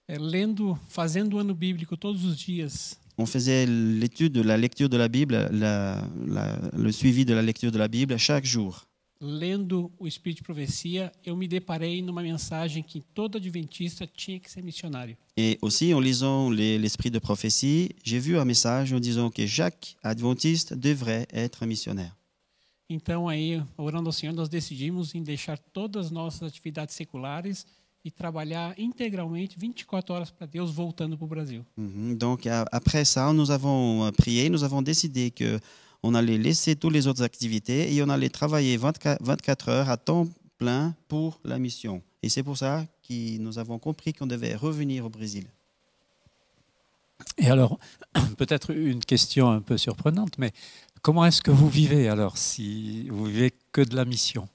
Lendo, 0.07 0.77
fazendo 0.87 1.37
o 1.37 1.39
ano 1.39 1.55
bíblico 1.55 1.95
todos 1.97 2.23
os 2.25 2.37
dias, 2.45 2.95
On 3.17 3.25
faisait 3.25 3.65
l'étude 3.65 4.33
de 4.33 4.41
la 4.41 4.55
lecture 4.57 4.87
de 4.89 4.97
la 4.97 5.07
Bible, 5.07 5.49
la- 5.51 6.03
la- 6.27 6.59
le 6.77 6.91
suivi 6.91 7.25
de 7.25 7.33
la 7.33 7.41
lecture 7.41 7.71
de 7.71 7.79
la 7.79 7.87
Bible 7.87 8.17
chaque 8.19 8.45
jour. 8.45 8.85
Lendo 9.23 9.89
o 9.97 10.05
Espírito 10.05 10.39
de 10.39 10.43
Profecia, 10.43 11.11
eu 11.25 11.35
me 11.35 11.47
deparei 11.47 12.01
numa 12.01 12.21
mensagem 12.21 12.83
que 12.83 13.01
todo 13.13 13.37
adventista 13.37 14.05
tinha 14.05 14.39
que 14.39 14.51
ser 14.51 14.61
missionário. 14.61 15.15
Et 15.37 15.57
aussi, 15.61 15.93
en 15.93 15.99
lisant 16.01 16.49
les- 16.51 16.77
l'esprit 16.77 17.09
de 17.09 17.19
prophétie, 17.19 17.89
j'ai 18.03 18.19
vu 18.19 18.37
un 18.37 18.45
message 18.45 18.93
en 18.93 18.99
disant 18.99 19.31
que 19.31 19.47
chaque 19.47 19.95
adventiste 20.03 20.75
devrait 20.75 21.25
être 21.31 21.65
missionnaire. 21.65 22.11
Então 22.89 23.27
aí, 23.29 23.63
orando 23.77 24.09
ao 24.09 24.13
Senhor, 24.13 24.33
nós 24.35 24.49
decidimos 24.49 25.15
em 25.15 25.23
deixar 25.23 25.57
todas 25.57 26.07
as 26.07 26.11
nossas 26.11 26.43
atividades 26.43 26.93
seculares 26.95 27.65
e 28.05 28.11
trabalhar 28.11 28.77
integralmente 28.77 29.57
24 29.57 30.13
horas 30.13 30.29
para 30.29 30.45
Deus, 30.45 30.69
voltando 30.69 31.17
para 31.17 31.25
o 31.25 31.27
Brasil. 31.27 31.65
Mhm. 31.77 32.17
Donc, 32.17 32.45
a- 32.47 32.65
après 32.71 33.05
ça, 33.05 33.31
nous 33.31 33.49
avons 33.49 34.03
euh, 34.05 34.11
prié, 34.11 34.49
nous 34.49 34.63
avons 34.65 34.81
décidé 34.81 35.31
que 35.31 35.57
on 36.03 36.13
allait 36.13 36.37
laisser 36.37 36.75
toutes 36.75 36.93
les 36.93 37.07
autres 37.07 37.23
activités 37.23 37.93
et 37.93 38.03
on 38.03 38.09
allait 38.09 38.29
travailler 38.29 38.77
24, 38.77 39.23
24 39.23 39.69
heures 39.69 39.89
à 39.89 39.97
temps 39.97 40.27
plein 40.57 40.93
pour 41.07 41.39
la 41.43 41.57
mission. 41.57 42.01
Et 42.21 42.29
c'est 42.29 42.43
pour 42.43 42.57
ça 42.57 42.85
que 43.07 43.37
nous 43.37 43.57
avons 43.57 43.79
compris 43.79 44.13
qu'on 44.13 44.27
devait 44.27 44.55
revenir 44.55 45.05
au 45.05 45.09
Brésil. 45.09 45.45
Et 47.37 47.47
alors, 47.47 47.79
peut-être 48.37 48.71
une 48.71 49.03
question 49.03 49.49
un 49.49 49.61
peu 49.61 49.77
surprenante, 49.77 50.37
mais 50.37 50.51
comment 51.01 51.25
est-ce 51.25 51.41
que 51.41 51.51
vous 51.51 51.69
vivez 51.69 52.09
alors 52.09 52.37
si 52.37 53.09
vous 53.09 53.25
vivez 53.25 53.53
que 53.71 53.81
de 53.81 53.95
la 53.95 54.05
mission? 54.05 54.47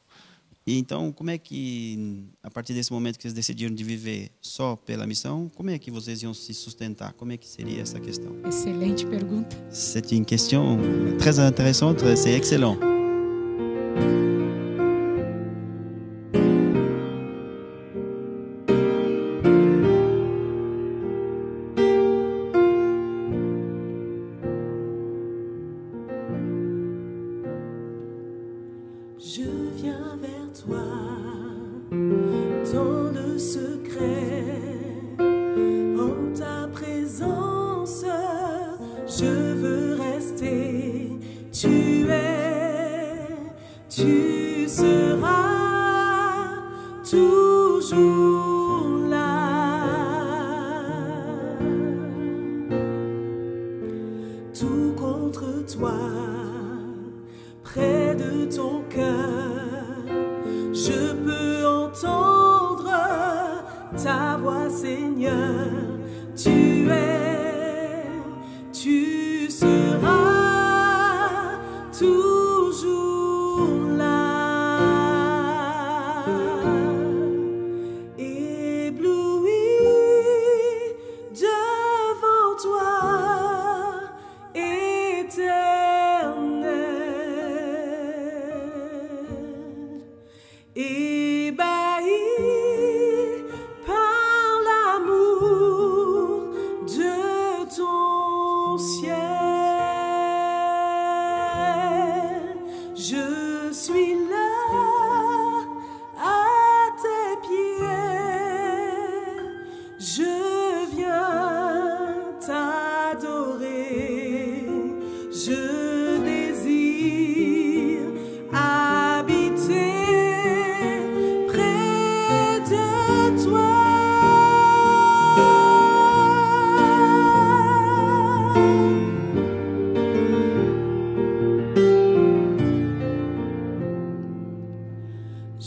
E 0.68 0.76
então, 0.76 1.10
como 1.10 1.30
é 1.30 1.38
que, 1.38 2.26
a 2.42 2.50
partir 2.50 2.74
desse 2.74 2.92
momento 2.92 3.16
que 3.16 3.22
vocês 3.22 3.32
decidiram 3.32 3.74
de 3.74 3.82
viver 3.82 4.30
só 4.38 4.76
pela 4.76 5.06
missão, 5.06 5.50
como 5.56 5.70
é 5.70 5.78
que 5.78 5.90
vocês 5.90 6.22
iam 6.22 6.34
se 6.34 6.52
sustentar? 6.52 7.14
Como 7.14 7.32
é 7.32 7.38
que 7.38 7.48
seria 7.48 7.80
essa 7.80 7.98
questão? 7.98 8.36
Excelente 8.46 9.06
pergunta. 9.06 9.56
C'est 9.70 10.12
une 10.12 10.26
question 10.26 10.76
très 11.18 11.38
intéressante, 11.38 12.04
c'est 12.14 12.36
excellent. 12.36 12.76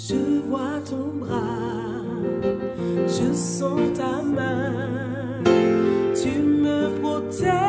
Je 0.08 0.16
vois 0.50 0.80
ton 0.90 1.14
bras, 1.20 2.02
je 3.08 3.34
sens 3.34 3.80
ta 3.96 4.24
main, 4.24 5.44
tu 6.16 6.40
me 6.42 7.00
protèges. 7.00 7.61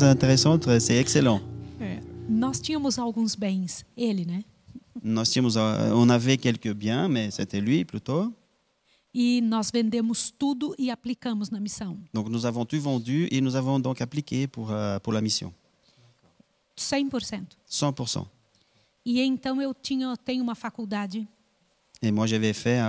coisa 0.00 0.12
interessante, 0.12 0.70
é 0.70 0.98
excelente. 0.98 1.44
É. 1.78 2.00
Nós 2.26 2.60
tínhamos 2.60 2.98
alguns 2.98 3.36
quelques 6.38 6.72
biens, 6.74 7.08
mais 7.08 7.30
c'était 7.34 7.60
lui 7.60 7.84
plutôt. 7.84 8.32
E. 9.14 9.42
Donc 12.14 12.28
nous 12.28 12.46
avons 12.46 12.64
tout 12.64 12.80
vendu 12.80 13.28
et 13.30 13.40
nous 13.40 13.56
avons 13.56 13.78
donc 13.78 14.00
appliqué 14.00 14.46
pour 14.46 14.70
ah, 14.70 15.00
la 15.06 15.20
mission. 15.20 15.52
100%. 16.78 17.42
100%. 17.68 18.26
Et 22.02 22.10
moi 22.12 22.26
j'avais 22.26 22.52
fait 22.54 22.80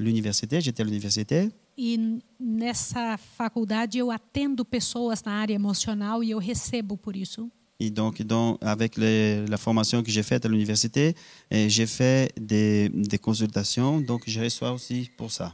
l'université, 0.00 0.60
j'étais 0.60 0.82
à 0.82 0.86
l'université. 0.86 1.50
E 1.76 2.20
nessa 2.38 3.16
faculdade 3.18 3.98
eu 3.98 4.10
atendo 4.10 4.64
pessoas 4.64 5.22
na 5.22 5.32
área 5.32 5.54
emocional 5.54 6.22
e 6.22 6.30
eu 6.30 6.38
recebo 6.38 6.96
por 6.96 7.16
isso. 7.16 7.50
Et 7.80 7.90
donc, 7.90 8.22
dans- 8.22 8.56
avec 8.60 8.96
les- 8.96 9.44
la 9.48 9.58
formation 9.58 10.02
que 10.02 10.10
j'ai 10.10 10.22
faite 10.22 10.46
à 10.46 10.48
l'université, 10.48 11.14
eh, 11.50 11.68
j'ai 11.68 11.86
fait 11.88 12.32
des, 12.40 12.88
des 12.90 13.18
consultations, 13.18 14.00
donc 14.00 14.22
je 14.28 14.40
reçois 14.40 14.70
aussi 14.72 15.10
pour 15.16 15.30
ça. 15.32 15.52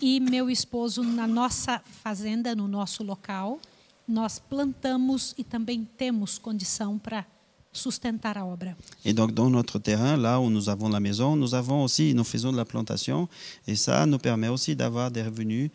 E 0.00 0.20
meu 0.20 0.48
esposo 0.48 1.02
na 1.02 1.26
nossa 1.26 1.80
fazenda, 2.04 2.54
no 2.54 2.68
nosso 2.68 3.02
local, 3.02 3.58
nós 4.06 4.38
plantamos 4.38 5.34
e 5.36 5.42
também 5.42 5.84
temos 5.96 6.38
condição 6.38 6.98
para 6.98 7.26
sustentar 7.72 8.36
a 8.38 8.44
obra. 8.44 8.72
Et 9.04 9.12
donc, 9.12 9.32
dans 9.32 9.50
notre 9.50 9.78
terrain, 9.78 10.16
là 10.16 10.40
où 10.40 10.50
nous 10.50 10.68
avons 10.68 10.88
la 10.88 11.00
maison, 11.00 11.36
nous 11.36 11.54
avons 11.54 11.84
aussi, 11.84 12.14
nous 12.14 12.24
faisons 12.24 12.52
de 12.52 12.56
la 12.56 12.64
plantation, 12.64 13.28
et 13.66 13.76
ça 13.76 14.06
nous 14.06 14.18
permet 14.18 14.48
aussi 14.48 14.74
d'avoir 14.74 15.10
des 15.10 15.22
revenus 15.22 15.70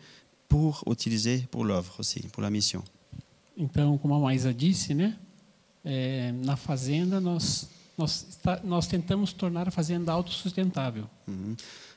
pour 0.48 0.84
utiliser 0.90 1.46
pour 1.50 1.64
l'œuvre 1.64 1.94
aussi, 1.98 2.20
pour 2.32 2.42
la 2.42 2.50
mission. 2.50 2.82
Então, 3.56 3.96
como 3.98 4.16
a 4.16 4.18
Maísa 4.18 4.52
disse, 4.52 4.94
né? 4.94 5.16
é, 5.84 6.32
na 6.32 6.56
fazenda 6.56 7.20
nós 7.20 7.68
nós, 7.96 8.26
está- 8.30 8.60
nós 8.64 8.86
tentamos 8.86 9.32
tornar 9.32 9.68
a 9.68 9.70
fazenda 9.70 10.12
autossustentável. 10.12 11.04
Mhm. 11.26 11.56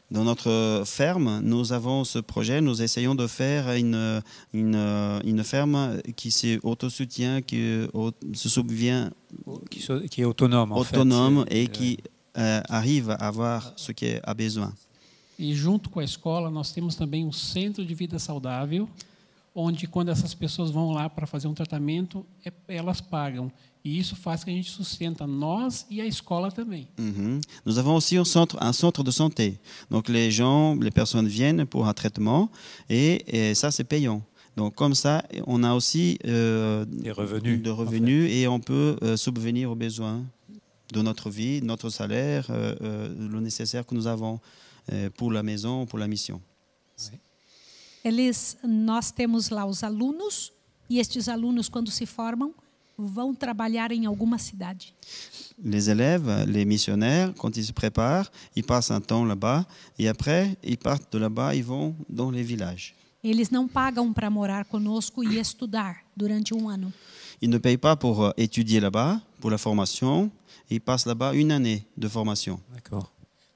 Dans 0.10 0.24
notre 0.24 0.84
ferme, 0.86 1.42
nous 1.44 1.74
avons 1.74 2.06
ce 2.06 2.20
projet, 2.22 2.62
nous 2.62 2.82
essayons 2.82 3.14
de 3.14 3.28
faire 3.28 3.70
une, 3.76 4.24
une, 4.54 4.78
une 5.26 5.44
ferme 5.44 6.02
qui 6.16 6.32
s'autosoutient, 6.32 7.42
qui 7.42 7.86
se 8.34 8.48
souvient 8.48 9.12
qui, 9.70 9.82
so- 9.82 10.00
qui 10.10 10.22
est 10.22 10.26
autonome. 10.26 10.72
En 10.72 10.78
autonome 10.78 11.44
fait. 11.50 11.64
et 11.64 11.68
qui 11.68 11.98
euh, 12.38 12.62
arrive 12.70 13.10
à 13.10 13.16
avoir 13.16 13.74
ce 13.76 13.92
qui 13.92 14.18
a 14.24 14.34
besoin. 14.34 14.72
E 15.38 15.54
junto 15.54 15.90
com 15.90 16.00
a 16.00 16.04
escola 16.06 16.50
nós 16.50 16.72
temos 16.72 16.96
também 16.96 17.26
um 17.26 17.32
centro 17.34 17.86
de 17.86 17.94
vida 17.94 18.18
saudável, 18.18 18.88
onde 19.60 19.88
quando 19.88 20.10
essas 20.10 20.36
pessoas 20.36 20.70
vão 20.70 20.92
lá 20.92 21.10
para 21.10 21.26
fazer 21.26 21.48
um 21.48 21.54
tratamento, 21.54 22.24
é- 22.46 22.54
elas 22.68 23.02
pagam. 23.02 23.52
E 23.84 23.98
isso 23.98 24.16
faz 24.16 24.44
que 24.44 24.52
a 24.52 24.54
gente 24.54 24.70
sustenta 24.70 25.26
nós 25.26 25.86
e 25.90 26.00
a 26.00 26.06
escola 26.06 26.52
também. 26.52 26.88
Nous 27.66 27.78
avons 27.80 27.96
aussi 27.96 28.20
un 28.20 28.26
centre, 28.26 28.58
un 28.62 28.74
centre 28.74 29.04
de 29.04 29.12
santé. 29.12 29.60
Donc 29.90 30.10
les 30.10 30.30
gens, 30.30 30.76
les 30.76 30.92
personnes 30.92 31.28
viennent 31.28 31.66
pour 31.66 31.88
un 31.88 31.94
traitement 31.94 32.52
et, 32.90 33.24
et 33.28 33.56
ça 33.56 33.72
c'est 33.72 33.86
payant. 33.86 34.22
Donc 34.56 34.76
comme 34.76 34.94
ça, 34.94 35.24
on 35.48 35.64
a 35.64 35.74
aussi 35.74 36.20
euh, 36.26 36.86
Des 36.86 37.12
revenus, 37.12 37.62
de 37.62 37.72
en 37.72 37.76
revenus 37.76 38.30
et 38.32 38.48
on 38.48 38.60
peut 38.60 38.98
euh, 39.02 39.16
subvenir 39.18 39.72
aux 39.72 39.76
besoins 39.76 40.24
de 40.94 41.02
notre 41.02 41.30
vie, 41.30 41.62
notre 41.64 41.90
salaire, 41.90 42.48
euh, 42.50 42.76
euh, 42.82 43.30
le 43.34 43.40
nécessaire 43.40 43.86
que 43.86 43.96
nous 43.96 44.08
avons 44.08 44.40
euh, 44.92 45.10
pour 45.18 45.32
la 45.32 45.44
maison, 45.44 45.86
pour 45.86 45.98
la 46.00 46.08
mission. 46.08 46.42
Eles, 48.08 48.58
nós 48.64 49.12
temos 49.12 49.50
lá 49.50 49.66
os 49.66 49.84
alunos 49.84 50.54
e 50.90 50.98
estes 50.98 51.28
alunos, 51.28 51.68
quando 51.68 51.92
se 51.92 52.06
formam, 52.06 52.54
vão 52.98 53.36
trabalhar 53.36 53.92
em 53.92 54.06
alguma 54.06 54.38
cidade. 54.38 54.94
Les 55.62 55.90
élèves, 55.90 56.46
les 56.48 56.64
missionnaires, 56.64 57.34
quand 57.38 57.58
ils 57.58 57.66
se 57.66 57.74
préparent, 57.74 58.32
ils 58.56 58.64
passent 58.64 58.92
un 58.92 59.02
temps 59.02 59.26
là-bas 59.26 59.66
et 60.00 60.08
après, 60.08 60.58
ils 60.64 60.78
partent 60.78 61.12
de 61.12 61.18
là-bas, 61.18 61.54
ils 61.54 61.66
vont 61.66 61.96
dans 62.08 62.32
les 62.32 62.44
villages. 62.44 62.96
Eles 63.22 63.50
não 63.50 63.68
pagam 63.68 64.14
para 64.14 64.30
morar 64.30 64.64
conosco 64.64 65.22
e 65.22 65.38
estudar 65.38 65.98
durante 66.16 66.54
um 66.54 66.70
ano. 66.70 66.94
Ils 67.42 67.50
ne 67.50 67.58
payent 67.58 67.78
pas 67.78 67.98
pour 67.98 68.24
euh, 68.24 68.32
étudier 68.38 68.80
là-bas, 68.80 69.20
pour 69.42 69.52
la 69.52 69.58
formation. 69.58 70.32
Ils 70.70 70.80
passent 70.80 71.06
là-bas 71.06 71.34
une 71.34 71.52
année 71.52 71.86
de 71.98 72.08
formation. 72.08 72.62
D'accord. 72.74 73.12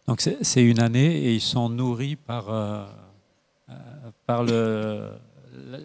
Donc 0.05 0.19
c'est 0.19 0.63
une 0.63 0.79
année 0.79 1.23
et 1.25 1.35
ils 1.35 1.41
sont 1.41 1.69
nourris 1.69 2.17
par, 2.17 2.49
euh, 2.49 2.85
par 4.25 4.43
le, 4.43 5.11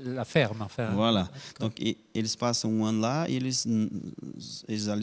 la, 0.04 0.24
ferme. 0.24 0.62
Enfin, 0.62 0.90
Voilà. 0.94 1.28
Donc, 1.60 1.74
eles 2.14 2.36
passam 2.36 2.70
um 2.70 2.84
ano 2.84 3.00
lá 3.00 3.28
e 3.28 3.34
eles, 3.36 3.66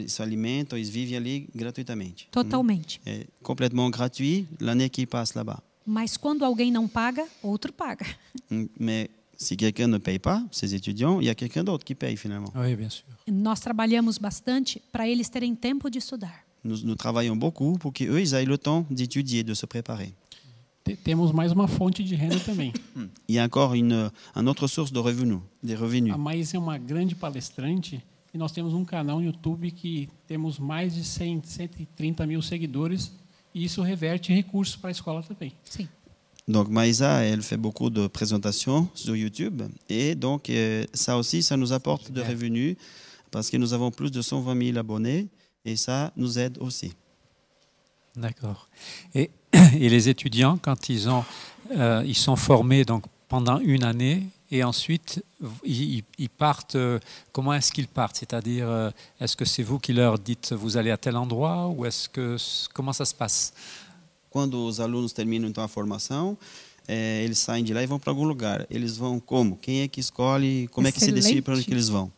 se 0.06 0.22
alimentam, 0.22 0.78
eles 0.78 0.88
vivem 0.88 1.16
ali 1.16 1.48
gratuitamente. 1.54 2.28
Totalmente. 2.30 3.00
É 3.06 3.26
complètement 3.42 3.90
gratuit 3.90 4.46
l'année 4.60 4.88
qu'ils 4.88 5.06
passent 5.06 5.34
là-bas. 5.34 5.60
Mas 5.86 6.16
quando 6.16 6.44
alguém 6.44 6.70
não 6.70 6.88
paga, 6.88 7.26
outro 7.42 7.72
paga. 7.72 8.06
Hum, 8.50 8.68
Mais 8.78 9.08
si 9.36 9.56
quelqu'un 9.56 9.86
ne 9.88 9.98
paye 9.98 10.18
pas, 10.18 10.42
ces 10.50 10.74
étudiants, 10.74 11.20
il 11.20 11.26
y 11.26 11.30
a 11.30 11.34
quelqu'un 11.34 11.62
d'autre 11.62 11.84
qui 11.84 11.94
paye 11.94 12.16
finalement. 12.16 12.50
Oui, 12.54 12.74
bien 12.74 12.88
sûr. 12.88 13.04
Nós 13.26 13.60
trabalhamos 13.60 14.18
bastante 14.18 14.80
para 14.92 15.06
eles 15.08 15.28
terem 15.28 15.54
tempo 15.54 15.90
de 15.90 15.98
estudar. 15.98 16.44
Nous, 16.64 16.78
nous 16.82 16.94
travaillons 16.94 17.36
beaucoup 17.36 17.76
pour 17.78 17.92
qu'eux, 17.92 18.20
ils 18.20 18.32
aient 18.32 18.46
le 18.46 18.56
temps 18.56 18.86
d'étudier, 18.90 19.42
de 19.44 19.52
se 19.52 19.66
préparer. 19.66 20.14
Te- 20.84 20.96
Temos 20.96 21.32
mais 21.32 21.50
uma 21.52 21.66
fonte 21.66 22.02
de 22.04 22.14
renda 22.14 22.38
também. 22.40 22.72
Y 23.28 23.38
a 23.38 23.44
encore 23.44 23.74
une, 23.74 24.10
une 24.36 24.48
autre 24.48 24.66
source 24.68 24.92
de 24.92 24.98
revenus, 25.00 25.40
revenus. 25.62 26.12
A 26.14 26.18
Maísa 26.18 26.56
é 26.56 26.60
uma 26.60 26.76
grande 26.76 27.14
palestrante 27.14 28.02
e 28.34 28.38
nós 28.38 28.52
temos 28.52 28.74
um 28.74 28.84
canal 28.84 29.18
no 29.18 29.24
YouTube 29.24 29.70
que 29.70 30.08
temos 30.26 30.58
mais 30.58 30.94
de 30.94 31.02
100, 31.04 31.42
130 31.44 32.26
mil 32.26 32.42
seguidores 32.42 33.12
e 33.54 33.64
isso 33.64 33.80
reverte 33.82 34.32
recursos 34.32 34.76
para 34.76 34.90
a 34.90 34.92
escola 34.92 35.22
também. 35.22 35.52
Sim. 35.64 35.88
Donc 36.46 36.68
Maïsa, 36.68 37.22
elle 37.22 37.40
fait 37.42 37.56
beaucoup 37.56 37.88
de 37.88 38.06
présentations 38.06 38.86
sur 38.94 39.16
YouTube 39.16 39.62
et 39.88 40.14
donc 40.14 40.50
euh, 40.50 40.84
ça 40.92 41.16
aussi, 41.16 41.42
ça 41.42 41.56
nous 41.56 41.72
apporte 41.72 42.10
de 42.12 42.20
revenus 42.20 42.76
parce 43.30 43.48
que 43.48 43.56
nous 43.56 43.72
avons 43.72 43.90
plus 43.90 44.10
de 44.10 44.20
120 44.20 44.54
000 44.66 44.76
abonnés 44.78 45.28
et 45.64 45.76
ça 45.76 46.12
nous 46.14 46.38
aide 46.38 46.58
aussi. 46.60 46.92
D'accord. 48.16 48.68
Et, 49.14 49.30
et 49.80 49.88
les 49.88 50.08
étudiants, 50.08 50.58
quand 50.60 50.88
ils, 50.88 51.08
ont, 51.08 51.24
euh, 51.72 52.02
ils 52.06 52.16
sont 52.16 52.36
formés 52.36 52.84
donc, 52.84 53.04
pendant 53.28 53.58
une 53.58 53.84
année 53.84 54.22
et 54.50 54.62
ensuite 54.62 55.24
ils, 55.64 56.04
partent, 56.38 56.76
euh, 56.76 56.98
comment 57.32 57.54
est-ce 57.54 57.72
qu'ils 57.72 57.88
partent? 57.88 58.16
C'est-à-dire, 58.16 58.68
euh, 58.68 58.90
est-ce 59.20 59.36
que 59.36 59.44
c'est 59.44 59.62
vous 59.62 59.78
qui 59.78 59.92
leur 59.92 60.18
dites 60.18 60.52
vous 60.52 60.76
allez 60.76 60.90
à 60.90 60.96
tel 60.96 61.16
endroit 61.16 61.68
ou 61.68 61.84
est-ce 61.86 62.08
que 62.08 62.36
comment 62.72 62.92
ça 62.92 63.04
se 63.04 63.14
passe? 63.14 63.52
Quando 64.30 64.66
os 64.66 64.80
alunos 64.80 65.12
terminam 65.12 65.48
então 65.48 65.62
a 65.62 65.68
formação, 65.68 66.36
eh, 66.88 67.22
eles 67.24 67.38
saem 67.38 67.62
de 67.62 67.72
lá 67.72 67.84
e 67.84 67.86
vão 67.86 68.00
para 68.00 68.10
algum 68.10 68.24
lugar. 68.24 68.66
Eles 68.68 68.96
vão 68.96 69.20
como? 69.20 69.56
Quem 69.56 69.82
é 69.82 69.88
que 69.88 70.00
escolhe? 70.00 70.66
Como 70.72 70.88
é 70.88 70.92
que 70.92 70.98
se 70.98 71.12
decide 71.12 71.40
para 71.40 71.54
onde 71.54 71.60
Excelente. 71.60 71.66
que 71.66 71.74
eles 71.74 71.88
vão? 71.88 72.10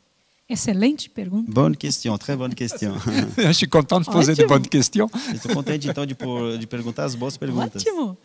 Excelente 0.49 1.11
pergunta. 1.11 1.51
Bonne 1.51 1.77
question, 1.77 2.17
très 2.17 2.37
bonne 2.37 2.55
question. 2.55 2.95
Je 3.37 3.53
suis 3.53 3.69
content 3.69 4.01
de 4.01 4.07
poser 4.07 4.35
de 4.35 4.45
bonnes 4.47 4.69
questions. 4.69 5.09
Estou 5.35 5.53
contente 5.53 5.89
então 5.89 6.07
de, 6.07 6.15
por- 6.15 6.57
de 6.57 6.67
perguntar 6.69 7.05
as 7.05 7.17
boas 7.17 7.37
perguntas. 7.37 7.83
Ótimo. 7.83 8.17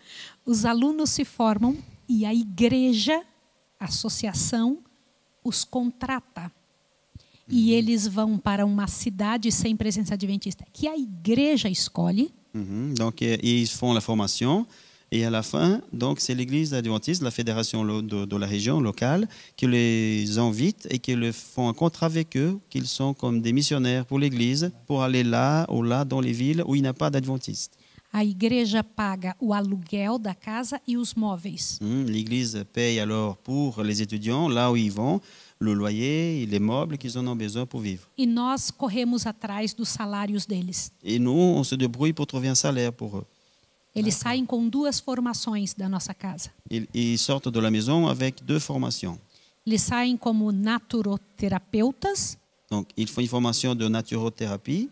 Os 0.46 0.64
alunos 0.66 1.10
se 1.10 1.26
formam 1.26 1.76
e 2.08 2.24
a 2.26 2.34
igreja, 2.34 3.20
a 3.80 3.86
associação, 3.86 4.78
os 5.44 5.64
contrata. 5.64 6.52
E 7.48 7.74
eles 7.74 8.08
vão 8.08 8.38
para 8.38 8.66
uma 8.68 8.88
cidade 8.88 9.52
sem 9.52 9.76
presença 9.76 10.14
adventista, 10.14 10.64
que 10.72 10.88
a 10.88 10.96
igreja 10.96 11.70
escolhe. 11.70 12.32
Mhm. 12.54 12.94
Donc, 12.98 13.24
euh, 13.24 13.38
ils 13.42 13.68
font 13.72 13.94
la 13.94 14.02
formation. 14.02 14.66
Et 15.14 15.26
à 15.26 15.30
la 15.30 15.44
fin, 15.44 15.82
donc, 15.92 16.22
c'est 16.22 16.34
l'Église 16.34 16.74
adventiste, 16.74 17.22
la 17.22 17.32
fédération 17.32 17.84
de, 17.84 18.24
de 18.26 18.38
la 18.38 18.48
région 18.48 18.80
locale, 18.80 19.28
qui 19.58 19.68
les 19.68 20.38
invite 20.40 20.88
et 20.90 21.00
qui 21.00 21.16
le 21.16 21.34
font 21.34 21.68
un 21.68 21.74
contrat 21.74 22.06
avec 22.06 22.38
eux, 22.38 22.58
qu'ils 22.70 22.88
sont 22.88 23.14
comme 23.14 23.42
des 23.42 23.52
missionnaires 23.52 24.06
pour 24.06 24.20
l'Église, 24.20 24.72
pour 24.88 25.04
aller 25.04 25.24
là 25.26 25.66
ou 25.70 25.84
là 25.84 26.06
dans 26.06 26.22
les 26.22 26.32
villes 26.32 26.64
où 26.66 26.76
il 26.76 26.82
n'y 26.82 26.88
a 26.88 26.94
pas 26.94 27.10
d'adventistes. 27.10 27.74
A 28.14 28.26
igreja 28.26 28.84
paga 28.84 29.36
o 29.40 29.54
aluguel 29.54 30.20
da 30.20 30.34
casa 30.36 30.82
e 30.86 30.98
os 30.98 31.14
móveis. 31.16 31.80
Mhm. 31.82 32.06
L'Église 32.08 32.66
paye 32.74 33.00
alors 33.00 33.38
pour 33.38 33.82
les 33.84 34.02
étudiants, 34.02 34.50
là 34.50 34.70
où 34.70 34.76
ils 34.76 34.92
vont, 34.92 35.22
le 35.60 35.74
loyer 35.74 36.42
et 36.44 36.46
les 36.46 36.60
meubles 36.60 36.98
qu'ils 36.98 37.18
en 37.18 37.26
ont 37.28 37.38
besoin 37.38 37.66
pour 37.66 37.80
vivre. 37.80 38.04
E 38.18 38.26
nós 38.26 38.70
corremos 38.70 39.26
atrás 39.26 39.74
dos 39.74 39.88
salários 39.88 40.46
deles. 40.46 40.92
Et 41.06 41.20
nous, 41.20 41.32
on 41.32 41.64
se 41.64 41.76
débrouille 41.76 42.12
pour 42.12 42.28
trouver 42.28 42.50
un 42.50 42.56
salaire 42.56 42.92
pour 42.92 43.18
eux. 43.18 43.26
Eles 43.94 44.16
saem 44.16 44.46
com 44.46 44.70
duas 44.70 45.00
formações 45.00 45.74
da 45.74 45.90
nossa 45.90 46.14
casa. 46.14 46.50
Ils, 46.70 46.88
ils 46.94 47.18
sortent 47.20 47.50
de 47.52 47.60
la 47.60 47.70
maison 47.70 48.08
avec 48.08 48.42
deux 48.44 48.60
formations. 48.64 49.18
Eles 49.66 49.82
saem 49.82 50.18
como 50.18 50.52
naturoterapeutas, 50.52 52.38
Donc, 52.70 52.88
ils 52.96 53.08
font 53.08 53.22
une 53.22 53.28
formation 53.28 53.76
de 53.76 53.88
naturothérapie. 53.90 54.90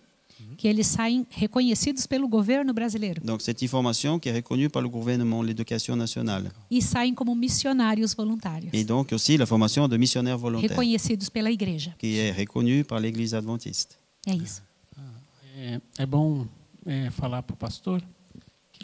que 0.58 0.68
eles 0.68 0.88
saem 0.88 1.26
reconhecidos 1.38 2.06
pelo 2.08 2.28
governo 2.28 2.74
brasileiro. 2.74 3.22
Donc, 3.24 3.42
c'est 3.42 3.62
une 3.62 3.68
formation 3.70 4.20
qui 4.20 4.30
est 4.30 4.34
reconnue 4.36 4.70
par 4.70 4.82
le 4.82 4.90
gouvernement, 4.90 5.42
l'éducation 5.42 5.96
nationale. 5.96 6.52
E 6.72 6.82
saem 6.82 7.14
como 7.16 7.34
missionários 7.36 8.14
voluntários, 8.16 8.70
Et 8.74 8.84
donc 8.86 9.12
aussi 9.14 9.38
la 9.38 9.46
formation 9.46 9.88
de 9.88 9.98
missionnaires 9.98 10.38
volontaires, 10.38 10.72
reconhecidos 10.72 11.30
pela 11.30 11.50
igreja. 11.52 11.94
qui 11.98 12.18
est 12.18 12.32
reconnue 12.32 12.84
par 12.84 13.00
l'Église 13.00 13.34
adventiste. 13.36 13.96
É 14.28 14.34
isso. 14.34 14.62
É, 15.58 15.82
é 15.98 16.06
bom 16.06 16.46
é, 16.86 17.10
falar 17.12 17.42
para 17.44 17.54
o 17.54 17.58
pastor 17.58 18.02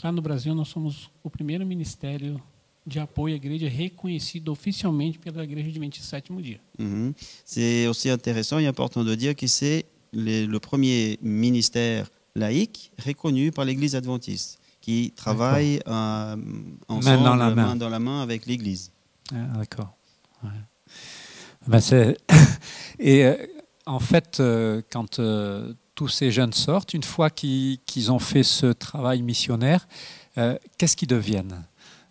lá 0.03 0.12
no 0.12 0.21
Brasil 0.21 0.53
nós 0.55 0.67
somos 0.67 1.10
o 1.23 1.29
primeiro 1.29 1.65
ministério 1.65 2.41
de 2.86 2.99
apoio 2.99 3.34
à 3.34 3.38
igreja 3.38 3.67
reconhecido 3.67 4.51
oficialmente 4.51 5.17
pela 5.17 5.43
Igreja 5.43 5.69
Adventista 5.69 6.05
Sétimo 6.17 6.39
Dia. 6.41 6.60
Mhm. 6.77 7.13
C'est 7.43 7.88
aussi 7.88 8.10
intéressant 8.10 8.60
et 8.60 8.67
important 8.67 9.03
de 9.03 9.15
dire 9.15 9.36
que 9.36 9.47
c'est 9.47 9.86
le, 10.13 10.45
le 10.45 10.60
premier 10.60 11.17
ministère 11.21 12.10
laïque 12.36 12.91
reconnu 13.03 13.51
par 13.51 13.65
l'Église 13.65 13.95
adventiste, 13.95 14.60
qui 14.81 15.12
travaille 15.15 15.79
euh, 15.88 16.36
ensemble, 16.88 17.23
dans 17.23 17.36
la 17.36 17.49
main. 17.55 17.75
dans 17.75 17.89
la 17.89 17.99
main 17.99 18.21
avec 18.21 18.45
l'Église. 18.45 18.91
Ah, 19.34 19.58
D'accord. 19.58 19.95
Ouais. 20.43 20.49
Ben, 21.67 21.79
c'est- 21.79 22.17
Et 22.99 23.25
euh, 23.25 23.36
en 23.88 23.99
fait, 23.99 24.39
euh, 24.39 24.81
quand 24.91 25.17
euh, 25.19 25.73
tous 25.95 26.10
ces 26.10 26.29
jeunes 26.31 26.53
sortent, 26.53 26.93
une 26.93 27.03
fois 27.03 27.29
qu'ils 27.29 27.79
qu'ils 27.86 28.12
ont 28.12 28.19
fait 28.19 28.43
ce 28.43 28.67
travail 28.67 29.21
missionnaire, 29.21 29.88
euh, 30.38 30.58
qu'est-ce 30.77 30.95
qu'ils 30.95 31.08
deviennent 31.08 31.63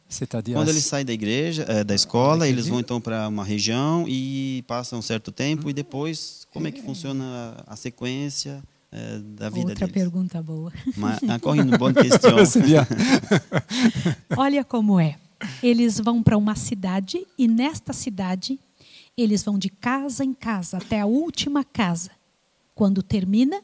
C'est-à-dire, 0.09 0.57
Quando 0.57 0.71
eles 0.71 0.85
saem 0.85 1.05
da 1.05 1.13
igreja, 1.13 1.65
eh, 1.69 1.83
da 1.85 1.95
escola, 1.95 2.49
eles 2.49 2.69
vão 2.69 2.79
então 2.79 3.01
para 3.01 3.27
uma 3.29 3.45
região 3.45 4.05
e 4.07 4.63
passam 4.67 5.01
um 5.01 5.03
certo 5.03 5.33
tempo 5.33 5.69
e 5.69 5.73
depois 5.73 6.47
como 6.53 6.67
é 6.69 6.71
que 6.71 6.81
funciona 6.83 7.57
a 7.67 7.75
sequência 7.75 8.63
eh, 8.93 9.19
da 9.19 9.49
vida 9.49 9.71
Outra 9.71 9.87
deles? 9.87 9.93
pergunta 9.93 10.41
boa. 10.41 10.73
Mas 10.97 11.19
bonne 11.79 11.95
question. 11.95 12.47
c'est 12.47 12.63
bien. 12.63 12.87
Olha 14.37 14.63
como 14.65 15.01
é. 15.01 15.17
Eles 15.63 15.99
vão 15.99 16.23
para 16.23 16.39
uma 16.39 16.55
cidade 16.55 17.27
e 17.37 17.49
nesta 17.49 17.93
cidade 17.93 18.59
eles 19.17 19.43
vão 19.43 19.59
de 19.59 19.69
casa 19.69 20.25
em 20.25 20.33
casa 20.33 20.77
até 20.77 21.01
a 21.01 21.07
última 21.07 21.65
casa. 21.65 22.11
Quando 22.75 23.03
termina, 23.03 23.61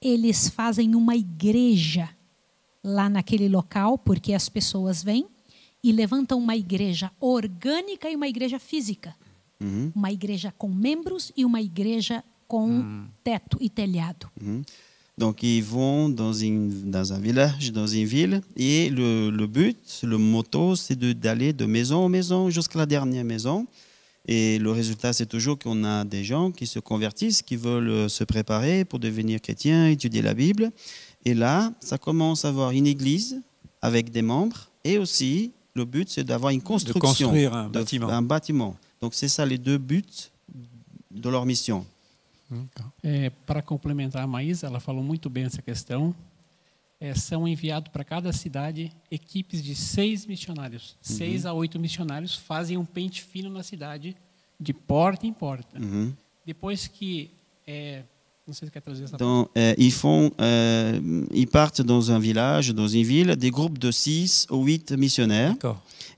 eles 0.00 0.48
fazem 0.48 0.94
uma 0.94 1.16
igreja 1.16 2.08
lá 2.82 3.08
naquele 3.08 3.48
local, 3.48 3.98
porque 3.98 4.32
as 4.32 4.48
pessoas 4.48 5.02
vêm 5.02 5.26
e 5.82 5.92
levantam 5.92 6.38
uma 6.38 6.56
igreja 6.56 7.10
orgânica 7.20 8.08
e 8.10 8.16
uma 8.16 8.28
igreja 8.28 8.58
física. 8.58 9.14
Mhm. 9.60 9.92
Uma 9.94 10.12
igreja 10.12 10.52
com 10.56 10.68
membros 10.68 11.32
e 11.36 11.44
uma 11.44 11.60
igreja 11.60 12.22
com 12.46 13.06
teto 13.24 13.56
e 13.60 13.68
telhado. 13.68 14.30
Mhm. 14.40 14.62
Donc 15.18 15.42
ils 15.42 15.62
vont 15.64 16.10
dans, 16.10 16.34
une, 16.42 16.90
dans 16.90 17.10
un 17.10 17.18
village, 17.18 17.72
dans 17.72 17.86
une 17.86 18.04
ville, 18.04 18.42
et 18.54 18.90
le, 18.90 19.30
le 19.30 19.46
but, 19.46 19.78
le 20.02 20.18
motto, 20.18 20.76
c'est 20.76 20.94
de- 20.94 21.14
d'aller 21.14 21.54
de, 21.54 21.64
maison 21.64 22.04
en 22.04 22.08
maison 22.10 22.50
jusqu'à 22.50 22.78
la 22.80 22.84
dernière 22.86 23.24
maison. 23.24 23.66
Et 24.28 24.58
le 24.58 24.72
résultat, 24.72 25.12
c'est 25.12 25.26
toujours 25.26 25.58
qu'on 25.58 25.84
a 25.84 26.04
des 26.04 26.24
gens 26.24 26.50
qui 26.50 26.66
se 26.66 26.80
convertissent, 26.80 27.42
qui 27.42 27.56
veulent 27.56 27.88
euh, 27.88 28.08
se 28.08 28.24
préparer 28.24 28.84
pour 28.84 28.98
devenir 28.98 29.40
chrétiens, 29.40 29.88
étudier 29.88 30.20
la 30.22 30.34
Bible. 30.34 30.72
Et 31.24 31.32
là, 31.34 31.72
ça 31.80 31.96
commence 31.96 32.44
à 32.44 32.48
avoir 32.48 32.72
une 32.72 32.86
église 32.88 33.40
avec 33.80 34.10
des 34.10 34.22
membres, 34.22 34.68
et 34.82 34.98
aussi 34.98 35.52
le 35.74 35.84
but, 35.84 36.08
c'est 36.08 36.24
d'avoir 36.24 36.50
une 36.52 36.58
de 36.60 36.64
construction, 36.64 37.00
construire 37.28 37.54
un 37.54 37.68
de- 37.68 37.72
bâtiment. 37.72 38.08
un 38.08 38.22
bâtiment. 38.22 38.76
Donc 39.00 39.14
c'est 39.14 39.28
ça 39.28 39.44
les 39.46 39.58
deux 39.58 39.78
buts 39.78 40.02
de 41.10 41.28
leur 41.28 41.44
mission. 41.46 41.84
É, 43.02 43.30
para 43.44 43.60
complementar 43.60 44.22
a 44.22 44.26
Maísa, 44.26 44.66
ela 44.68 44.78
falou 44.80 45.02
muito 45.02 45.28
bem 45.28 45.44
essa 45.44 45.60
questão. 45.60 46.14
É, 46.98 47.14
são 47.14 47.46
enviados 47.46 47.90
para 47.92 48.02
cada 48.02 48.32
cidade 48.32 48.90
equipes 49.10 49.62
de 49.62 49.74
seis 49.74 50.24
missionários. 50.24 50.96
Seis 51.00 51.44
a 51.44 51.52
oito 51.52 51.78
missionários 51.78 52.34
fazem 52.34 52.78
um 52.78 52.86
pente 52.86 53.22
fino 53.22 53.50
na 53.50 53.62
cidade, 53.62 54.16
de 54.58 54.72
porta 54.72 55.26
em 55.26 55.32
porta. 55.32 55.78
Mhm. 55.78 56.16
Depois 56.44 56.86
que. 56.86 57.30
é, 57.66 58.02
Dans- 59.18 59.48
euh, 59.58 59.74
ils, 59.76 59.90
font, 59.92 60.30
euh, 60.40 61.00
ils 61.34 61.48
partent 61.48 61.82
dans 61.82 62.12
un 62.12 62.18
village, 62.20 62.70
dans 62.72 62.86
une 62.86 63.02
ville, 63.02 63.34
des 63.36 63.50
groupes 63.50 63.78
de 63.78 63.90
6 63.90 64.46
ou 64.50 64.62
8 64.64 64.92
missionnaires 64.92 65.54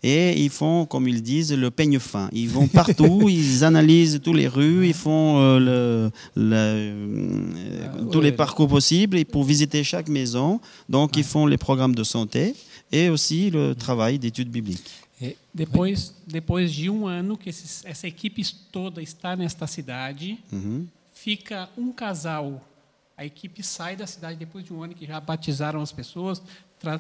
et 0.03 0.39
ils 0.45 0.51
font, 0.51 0.85
comme 0.87 1.09
ils 1.09 1.23
disent, 1.23 1.53
le 1.55 1.71
peigne 1.71 1.99
fin. 1.99 2.29
Ils 2.33 2.49
vont 2.51 2.69
partout, 2.69 3.29
ils 3.31 3.65
analysent 3.65 4.21
toutes 4.23 4.37
les 4.37 4.47
rues, 4.49 4.87
ils 4.87 4.95
font 4.95 5.39
euh, 5.39 5.59
le- 5.59 6.11
le- 6.37 6.55
euh, 6.55 7.87
Ah, 7.87 7.97
tous 8.13 8.19
ouais, 8.19 8.25
les 8.25 8.31
le- 8.31 8.37
parcours 8.37 8.69
possibles 8.69 9.17
et 9.17 9.25
pour 9.25 9.45
visiter 9.45 9.83
chaque 9.83 10.09
maison. 10.09 10.61
Donc, 10.89 11.17
ils 11.17 11.25
font 11.25 11.47
les 11.47 11.57
programmes 11.59 11.95
de 11.95 12.05
santé 12.05 12.55
et 12.93 13.09
aussi 13.09 13.51
le 13.51 13.75
travail 13.75 14.19
d'études 14.19 14.51
bibliques. 14.51 14.91
Et- 15.21 15.37
Depois, 15.55 15.89
depois 16.29 16.63
de 16.65 16.89
um 16.91 17.07
ano 17.07 17.37
que 17.37 17.49
essa 17.51 18.07
equipe 18.07 18.41
toda 18.71 19.03
está 19.03 19.35
nesta 19.35 19.67
cidade, 19.67 20.37
Mhm. 20.53 20.87
Fica 21.23 21.69
um 21.77 21.93
casal. 21.93 22.61
A 23.17 23.25
equipe 23.25 23.63
sai 23.63 23.97
da 23.97 24.07
cidade 24.07 24.37
depois 24.39 24.65
de 24.65 24.73
um 24.73 24.83
ano 24.83 24.95
que 24.95 25.05
já 25.07 25.21
batizaram 25.21 25.81
as 25.83 25.91
pessoas, 25.93 26.41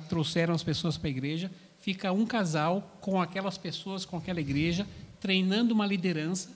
trouxeram 0.08 0.54
as 0.54 0.62
pessoas 0.64 0.96
para 0.96 1.08
a 1.08 1.10
igreja. 1.10 1.50
Fica 1.80 2.10
um 2.12 2.26
casal 2.26 2.96
com 3.00 3.20
aquelas 3.20 3.56
pessoas, 3.56 4.04
com 4.04 4.16
aquela 4.16 4.40
igreja, 4.40 4.84
treinando 5.20 5.72
uma 5.72 5.86
liderança. 5.86 6.48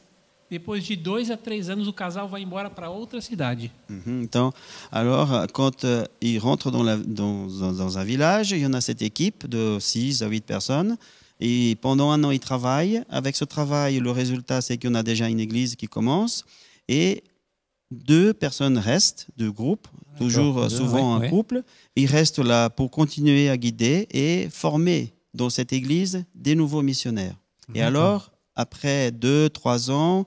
Depois 0.51 0.85
de 0.85 0.97
dois 0.97 1.31
a 1.31 1.37
três 1.37 1.71
anos, 1.71 1.87
o 1.89 1.93
casal 1.93 2.29
vai 2.29 2.43
embora 2.43 2.69
para 2.69 2.91
outra 2.91 3.21
cidade. 3.23 3.71
Mhm. 3.89 4.29
Donc, 4.31 4.55
alors, 4.91 5.29
quand 5.53 5.85
euh, 5.85 6.05
ils 6.21 6.39
rentrent 6.39 6.71
dans, 6.71 6.83
la- 6.83 6.97
dans- 6.99 7.47
dans 7.73 7.97
un 7.97 8.05
village, 8.05 8.51
il 8.51 8.59
y 8.59 8.67
en 8.67 8.75
a 8.75 8.81
cette 8.83 9.01
équipe 9.01 9.47
de 9.47 9.79
6 9.81 10.23
à 10.23 10.27
8 10.27 10.45
personnes. 10.45 10.99
Et 11.41 11.77
pendant 11.81 12.11
un 12.11 12.23
an, 12.25 12.31
ils 12.33 12.39
travaillent. 12.41 13.03
Avec 13.09 13.35
ce 13.37 13.45
travail, 13.47 13.99
le 14.01 14.11
résultat, 14.11 14.61
c'est 14.61 14.77
qu'on 14.77 14.95
a 14.95 15.03
déjà 15.03 15.29
une 15.29 15.41
église 15.41 15.75
qui 15.75 15.87
commence. 15.87 16.45
Et 16.87 17.23
deux 17.93 18.33
personnes 18.35 18.79
restent, 18.79 19.29
deux 19.37 19.53
groupes, 19.53 19.87
toujours 20.19 20.59
euh, 20.59 20.69
souvent 20.69 21.13
ouais, 21.13 21.17
un 21.17 21.21
ouais. 21.21 21.31
couple. 21.31 21.63
Ils 21.97 22.07
restent 22.07 22.39
là 22.41 22.71
pour 22.71 22.91
continuer 22.91 23.49
à 23.49 23.57
guider 23.57 24.07
et 24.11 24.49
former 24.51 25.13
dans 25.35 25.51
cette 25.51 25.73
église 25.73 26.25
des 26.35 26.55
nouveaux 26.55 26.83
missionnaires. 26.83 27.37
Et 27.75 27.83
alors, 27.83 28.33
après 28.55 29.11
deux, 29.13 29.49
trois 29.49 29.91
ans, 29.91 30.27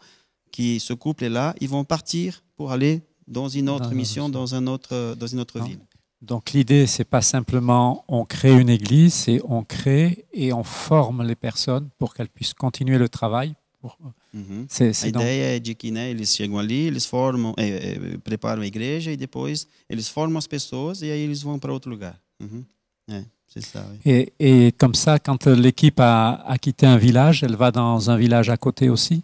qui 0.51 0.79
ce 0.79 0.93
couple 0.93 1.25
est 1.25 1.29
là, 1.29 1.53
ils 1.59 1.69
vont 1.69 1.83
partir 1.83 2.43
pour 2.55 2.71
aller 2.71 3.01
dans 3.27 3.49
une 3.49 3.69
autre 3.69 3.91
mission, 3.93 4.29
dans, 4.29 4.55
un 4.55 4.67
autre, 4.67 5.15
dans 5.19 5.27
une 5.27 5.39
autre 5.39 5.59
Non. 5.59 5.65
ville. 5.65 5.79
Donc 6.21 6.53
l'idée, 6.53 6.87
c'est 6.87 7.03
pas 7.03 7.21
simplement 7.21 8.03
on 8.07 8.25
crée 8.25 8.59
une 8.59 8.69
église, 8.69 9.13
c'est 9.13 9.41
on 9.47 9.63
crée 9.63 10.25
et 10.33 10.53
on 10.53 10.63
forme 10.63 11.23
les 11.23 11.35
personnes 11.35 11.89
pour 11.99 12.13
qu'elles 12.13 12.29
puissent 12.29 12.53
continuer 12.53 12.97
le 12.97 13.09
travail. 13.09 13.53
Pour- 13.81 13.97
Uhum. 14.35 14.65
C'est 14.67 14.89
A 14.89 14.93
c'est 14.93 15.11
donc- 15.13 15.23
ideia 15.23 15.55
é 15.55 15.59
de 15.61 15.73
que 15.73 15.89
né, 15.89 16.11
eles 16.11 16.35
chegam 16.35 16.57
ali, 16.59 16.87
eles 16.87 17.05
formam, 17.05 17.53
eh, 17.57 17.97
eh, 18.13 18.17
preparam 18.17 18.61
a 18.63 18.67
igreja 18.67 19.09
e 19.11 19.15
depois 19.15 19.65
eles 19.89 20.09
formam 20.09 20.37
as 20.37 20.45
pessoas 20.45 21.01
e 21.01 21.05
aí 21.09 21.21
eles 21.21 21.41
vão 21.41 21.57
para 21.57 21.71
outro 21.71 21.89
lugar. 21.89 22.19
Uhum. 22.41 22.65
É, 23.09 23.23
c'est 23.47 23.63
ça. 23.65 23.87
oui. 23.89 23.99
et, 24.05 24.33
et 24.39 24.71
comme 24.77 24.93
ça, 24.93 25.19
quand 25.19 25.47
l'équipe 25.47 25.99
a, 26.01 26.43
a 26.45 26.57
quitté 26.57 26.85
un 26.85 26.97
village, 26.97 27.43
elle 27.43 27.55
va 27.55 27.71
dans 27.71 28.09
un 28.09 28.17
village 28.17 28.49
à 28.49 28.57
côté 28.57 28.89
aussi 28.89 29.23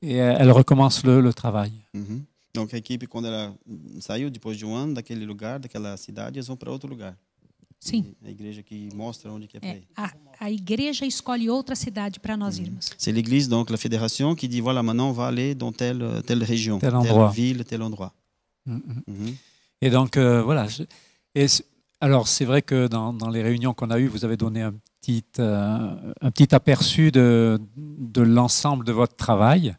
et 0.00 0.22
euh, 0.22 0.36
elle 0.38 0.50
recommence 0.52 1.04
le, 1.04 1.20
le 1.20 1.34
travail. 1.34 1.72
Uhum. 1.92 2.24
Donc 2.54 2.72
a 2.72 2.78
equipe, 2.78 3.06
quando 3.06 3.26
ela 3.26 3.52
saiu 4.00 4.30
depois 4.30 4.56
de 4.56 4.64
um 4.64 4.74
ano 4.74 4.94
daquele 4.94 5.26
lugar, 5.26 5.58
daquela 5.60 5.94
cidade, 5.98 6.38
eles 6.38 6.46
vão 6.46 6.56
para 6.56 6.70
outro 6.72 6.88
lugar. 6.88 7.14
Sim. 7.80 8.14
E 8.22 8.28
A 8.28 8.30
igreja 8.30 8.62
que 8.62 8.88
mostra 8.94 9.30
onde 9.32 9.46
que 9.46 9.56
é 9.58 9.60
para 9.60 9.68
É, 9.70 9.76
ir. 9.76 9.86
a, 9.96 10.10
a 10.40 10.50
igreja 10.50 11.04
escolhe 11.06 11.48
outra 11.50 11.74
cidade 11.76 12.18
para 12.18 12.36
nós 12.36 12.58
irmos. 12.58 12.90
C'est 12.98 13.12
l'église, 13.12 13.48
donc 13.48 13.70
la 13.70 13.76
fédération, 13.76 14.34
qui 14.34 14.48
dit 14.48 14.60
voilà, 14.60 14.82
maintenant 14.82 15.10
on 15.10 15.12
va 15.12 15.26
aller 15.28 15.54
dans 15.54 15.72
telle, 15.72 16.22
telle 16.26 16.42
région, 16.42 16.78
Tel 16.78 16.92
telle 17.02 17.28
ville, 17.32 17.64
tel 17.64 17.82
endroit. 17.82 18.12
Mm, 18.66 18.74
mm. 18.76 19.02
Mhm. 19.06 19.36
Et 19.82 19.90
donc, 19.90 20.16
euh, 20.16 20.42
voilà. 20.42 20.66
je- 20.66 20.84
Et 21.34 21.46
c- 21.48 21.64
alors, 22.00 22.26
c'est 22.28 22.44
vrai 22.46 22.62
que 22.62 22.88
dans, 22.88 23.12
dans 23.12 23.28
les 23.28 23.42
réunions 23.42 23.74
qu'on 23.74 23.90
a 23.90 23.98
eues, 24.00 24.08
vous 24.08 24.24
avez 24.24 24.36
donné 24.38 24.62
un 24.62 24.74
petit, 25.00 25.22
euh, 25.38 26.12
un 26.20 26.30
petit 26.30 26.54
aperçu 26.54 27.12
de, 27.12 27.60
de 27.76 28.22
l'ensemble 28.22 28.84
de 28.84 28.92
votre 28.92 29.14
travail. 29.16 29.76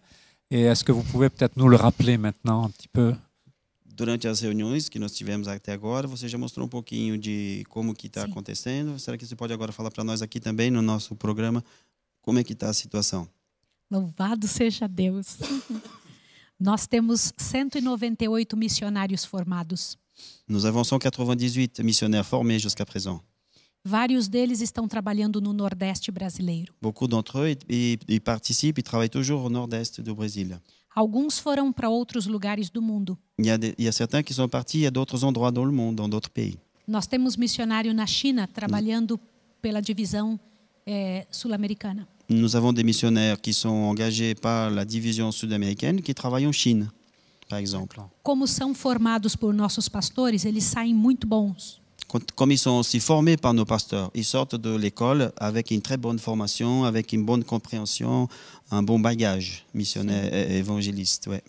Et 0.52 0.62
est-ce 0.62 0.84
que 0.84 0.92
vous 0.94 1.04
pouvez 1.04 1.30
peut-être 1.30 1.58
nous 1.58 1.68
le 1.68 1.76
rappeler 1.76 2.18
maintenant 2.18 2.66
un 2.66 2.70
petit 2.70 2.88
peu? 2.88 3.14
Durante 3.98 4.28
as 4.28 4.42
reuniões 4.42 4.90
que 4.90 5.00
nós 5.00 5.12
tivemos 5.12 5.48
até 5.48 5.74
agora, 5.74 6.08
você 6.08 6.28
já 6.28 6.38
mostrou 6.38 6.68
um 6.68 6.70
pouquinho 6.70 7.18
de 7.18 7.66
como 7.68 7.96
que 7.96 8.06
está 8.06 8.26
acontecendo. 8.26 9.00
Será 9.00 9.18
que 9.18 9.26
você 9.26 9.36
pode 9.36 9.52
agora 9.52 9.72
falar 9.72 9.90
para 9.90 10.04
nós 10.04 10.22
aqui 10.22 10.40
também 10.40 10.70
no 10.70 10.84
nosso 10.84 11.16
programa 11.16 11.64
como 12.22 12.38
é 12.38 12.44
que 12.44 12.54
está 12.54 12.70
a 12.70 12.74
situação? 12.74 13.28
Louvado 13.90 14.48
seja 14.48 14.88
Deus. 14.88 15.38
Nós 16.60 16.86
temos 16.86 17.34
198 17.38 18.56
missionários 18.56 19.26
formados. 19.26 19.98
Nous 20.48 20.64
avons 20.64 20.88
198 20.88 21.84
missionnaires 21.84 22.28
formés 22.28 22.62
jusqu'à 22.62 22.86
présent. 22.86 23.20
Vários 23.84 24.28
deles 24.28 24.62
estão 24.62 24.88
trabalhando 24.88 25.42
no 25.42 25.54
Nordeste 25.54 26.12
brasileiro. 26.12 26.72
Beaucoup 26.80 27.08
d'entre 27.08 27.40
eux 27.40 27.58
ils, 27.68 27.98
ils 28.08 28.22
participent, 28.22 28.78
ils 28.78 28.84
travaillent 28.84 29.10
toujours 29.10 29.44
au 29.44 29.50
nord-est 29.50 30.02
du 30.02 30.14
Brésil. 30.14 30.60
Alguns 31.02 31.38
foram 31.38 31.72
para 31.72 31.90
outros 31.92 32.26
lugares 32.26 32.72
do 32.72 32.82
mundo. 32.82 33.16
Il 33.38 33.46
y, 33.46 33.52
a 33.52 33.58
des- 33.58 33.76
il 33.78 33.86
y 33.86 33.88
a 33.88 33.92
certains 33.92 34.24
qui 34.24 34.34
sont 34.34 34.48
partis 34.50 34.84
à 34.88 34.90
d'autres 34.90 35.24
endroits 35.24 35.52
dans 35.52 35.64
le 35.64 35.72
monde, 35.72 35.96
dans 35.96 36.10
d'autres 36.10 36.32
pays. 36.32 36.58
Nós 36.88 37.06
temos 37.06 37.38
missionário 37.38 37.94
na 37.94 38.08
China 38.08 38.48
trabalhando 38.48 39.20
pela 39.62 39.80
divisão 39.80 40.40
eh, 40.88 41.28
sul-americana. 41.30 42.08
Nous 42.30 42.56
avons 42.56 42.74
des 42.74 42.84
missionnaires 42.84 43.40
qui 43.40 43.54
sont 43.54 43.70
engagés 43.92 44.34
par 44.34 44.72
la 44.72 44.84
division 44.86 45.32
sud-américaine 45.32 46.02
qui 46.02 46.14
travaillent 46.16 46.48
en 46.48 46.52
Chine, 46.52 46.90
par 47.48 47.60
exemple. 47.60 48.00
Como 48.24 48.48
são 48.48 48.74
formados 48.74 49.36
por 49.36 49.54
nossos 49.54 49.88
pastores, 49.88 50.46
eles 50.46 50.64
saem 50.64 50.96
muito 50.96 51.28
bons. 51.28 51.80
Quand- 52.08 52.32
comme 52.36 52.52
ils 52.52 52.58
sont 52.58 52.80
aussi 52.80 53.00
formés 53.00 53.38
par 53.38 53.54
nos 53.54 53.66
pasteurs, 53.66 54.10
ils 54.16 54.26
sortent 54.26 54.56
de 54.56 54.76
l'école 54.76 55.32
avec 55.38 55.72
une 55.72 55.82
très 55.82 55.98
bonne 55.98 56.20
formation, 56.20 56.84
avec 56.86 57.12
une 57.14 57.24
bonne 57.26 57.44
compréhension, 57.44 58.28
un 58.72 58.82
bon 58.84 59.00
bagage 59.00 59.66
missionnaire 59.74 60.34
et 60.34 60.58
évangéliste. 60.58 61.28
Ouais. 61.28 61.44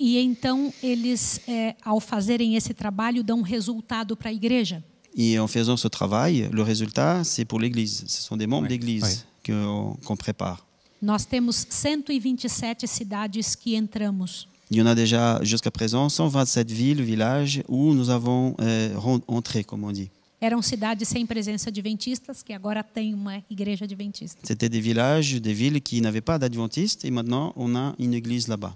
E 0.00 0.18
então 0.18 0.72
eles, 0.82 1.40
é, 1.48 1.74
ao 1.84 2.00
fazerem 2.00 2.56
esse 2.56 2.74
trabalho, 2.74 3.22
dão 3.22 3.38
um 3.38 3.42
resultado 3.42 4.16
para 4.16 4.30
a 4.30 4.32
igreja? 4.32 4.82
Et 5.16 5.38
en 5.38 5.46
faisant 5.46 5.76
ce 5.76 5.86
travail, 5.88 6.48
le 6.50 6.62
résultat, 6.62 7.22
c'est 7.22 7.44
pour 7.44 7.60
l'Église. 7.60 8.02
Ce 8.08 8.20
sont 8.22 8.36
des 8.36 8.48
membres 8.48 8.64
Oui, 8.64 8.68
d'Église 8.70 9.02
oui. 9.04 9.24
que- 9.44 10.04
qu'on 10.04 10.16
prépare. 10.16 10.66
Nós 11.00 11.24
temos 11.26 11.64
127 11.70 12.86
cidades 12.88 13.56
que 13.56 13.76
entramos. 13.76 14.48
Il 14.74 14.78
y 14.78 14.82
en 14.82 14.86
a 14.86 14.96
déjà 14.96 15.38
jusqu'à 15.44 15.70
présent 15.70 16.08
127 16.08 16.68
villes, 16.68 17.00
villages 17.00 17.62
où 17.68 17.94
nous 17.94 18.10
avons 18.10 18.56
euh, 18.60 18.92
entré, 19.28 19.62
comme 19.62 19.84
on 19.84 19.92
dit. 19.92 20.10
Eram 20.40 20.60
cidades 20.62 21.04
sem 21.04 21.24
presença 21.24 21.70
de 21.70 21.78
adventistas, 21.78 22.42
que 22.42 22.52
agora 22.52 22.82
tem 22.82 23.14
uma 23.14 23.40
igreja 23.48 23.84
adventista. 23.84 24.40
C'était 24.42 24.68
des 24.68 24.80
villages, 24.80 25.40
des 25.40 25.52
villes 25.54 25.80
qui 25.80 26.00
n'avaient 26.00 26.20
pas 26.20 26.40
d'adventistes 26.40 27.04
et 27.04 27.12
maintenant 27.12 27.52
on 27.54 27.76
a 27.76 27.94
une 28.00 28.14
église 28.14 28.48
là-bas. 28.48 28.74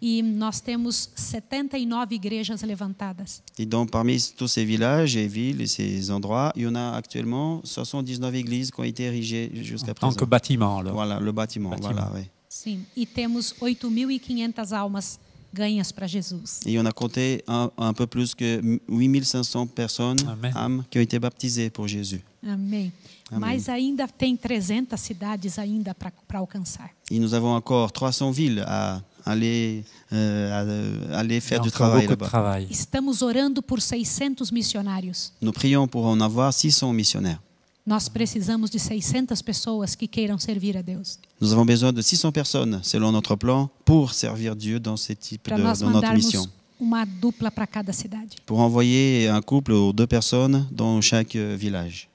E 0.00 0.22
nós 0.22 0.60
temos 0.60 1.10
79 1.16 2.12
igrejas 2.12 2.62
levantadas. 2.62 3.42
Et 3.58 3.66
donc 3.66 3.90
parmi 3.90 4.16
tous 4.36 4.46
ces 4.46 4.64
villages 4.64 5.16
et 5.16 5.26
villes 5.26 5.60
et 5.60 5.66
ces 5.66 6.12
endroits, 6.12 6.52
il 6.54 6.62
y 6.62 6.66
en 6.68 6.76
a 6.76 6.92
actuellement 6.92 7.60
79 7.64 8.32
églises 8.36 8.70
qui 8.70 8.80
ont 8.80 8.84
été 8.84 9.02
érigées 9.02 9.50
jusqu'à 9.64 9.90
En 9.90 9.94
tant 9.94 10.06
présent. 10.06 10.16
que 10.20 10.24
bâtiment, 10.26 10.78
alors. 10.78 10.94
Voilà, 10.94 11.18
le 11.18 11.32
bâtiment. 11.32 11.70
Bâtiment. 11.70 11.90
Voilà, 11.90 12.12
oui. 12.14 12.30
Sim. 12.48 12.84
E 12.96 13.04
temos 13.04 13.52
8.500 13.60 14.72
almas 14.72 15.18
ganhas 15.54 15.92
para 15.92 16.06
Jesus. 16.06 16.60
Et 16.66 16.78
on 16.78 16.84
a 16.84 16.92
compté 16.92 17.42
un, 17.46 17.70
un 17.78 17.92
peu 17.94 18.06
plus 18.06 18.34
que 18.34 18.60
8500 18.88 19.68
personnes, 19.68 20.18
Amen. 20.26 20.52
âmes, 20.56 20.84
qui 20.90 20.98
ont 20.98 21.02
été 21.02 21.18
baptisées 21.18 21.70
pour 21.70 21.86
Jésus. 21.88 22.20
Amém. 22.42 22.92
Amém. 23.30 23.40
Mas 23.40 23.68
ainda 23.68 24.06
tem 24.06 24.36
300 24.36 24.96
cidades 24.98 25.58
ainda 25.58 25.94
para 25.94 26.12
alcançar. 26.34 26.90
Et 27.10 27.18
nous 27.18 27.32
avons 27.32 27.54
encore 27.54 27.90
300 27.90 28.30
villes 28.32 28.62
à 28.66 29.00
aller, 29.24 29.84
euh, 30.12 31.10
à, 31.12 31.18
aller 31.20 31.38
a 31.38 31.40
faire 31.40 31.60
du 31.60 31.70
travail 31.70 32.06
là-bas. 32.06 32.60
Estamos 32.70 33.22
orando 33.22 33.62
por 33.62 33.80
600 33.80 34.50
missionários. 34.52 35.32
Nous 35.40 35.52
prions 35.52 35.88
pour 35.88 36.04
en 36.04 36.20
avoir 36.20 36.52
600 36.52 36.92
missionnaires. 36.92 37.40
Nós 37.86 38.08
precisamos 38.08 38.70
de 38.70 38.78
600 38.78 39.42
pessoas 39.42 39.94
que 39.94 40.08
queiram 40.08 40.38
servir 40.38 40.76
a 40.76 40.82
Deus. 40.82 41.18
Nous 41.38 41.52
avons 41.52 41.66
besoin 41.66 41.92
de 41.92 42.02
600 42.02 42.32
personnes, 42.32 42.80
selon 42.82 43.12
notre 43.12 43.36
plan, 43.36 43.68
pour 43.84 44.14
servir 44.14 44.56
Dieu 44.56 44.80
dans, 44.80 44.96
ces 44.96 45.14
types 45.14 45.42
Para 45.42 45.56
de, 45.58 45.62
dans 45.62 45.90
notre 45.90 46.12
mission. 46.14 46.40
mandarmos 46.40 46.64
uma 46.80 47.04
dupla 47.04 47.50
para 47.50 47.66
cada 47.66 47.92
cidade. 47.92 48.36
Pour 48.46 48.58
envoyer 48.60 49.28
un 49.28 49.42
couple 49.42 49.72
ou 49.72 49.92
deux 49.92 50.06
personnes 50.06 50.66
dans 50.72 51.00
chaque 51.02 51.36
euh, 51.36 51.56
village. 51.56 52.08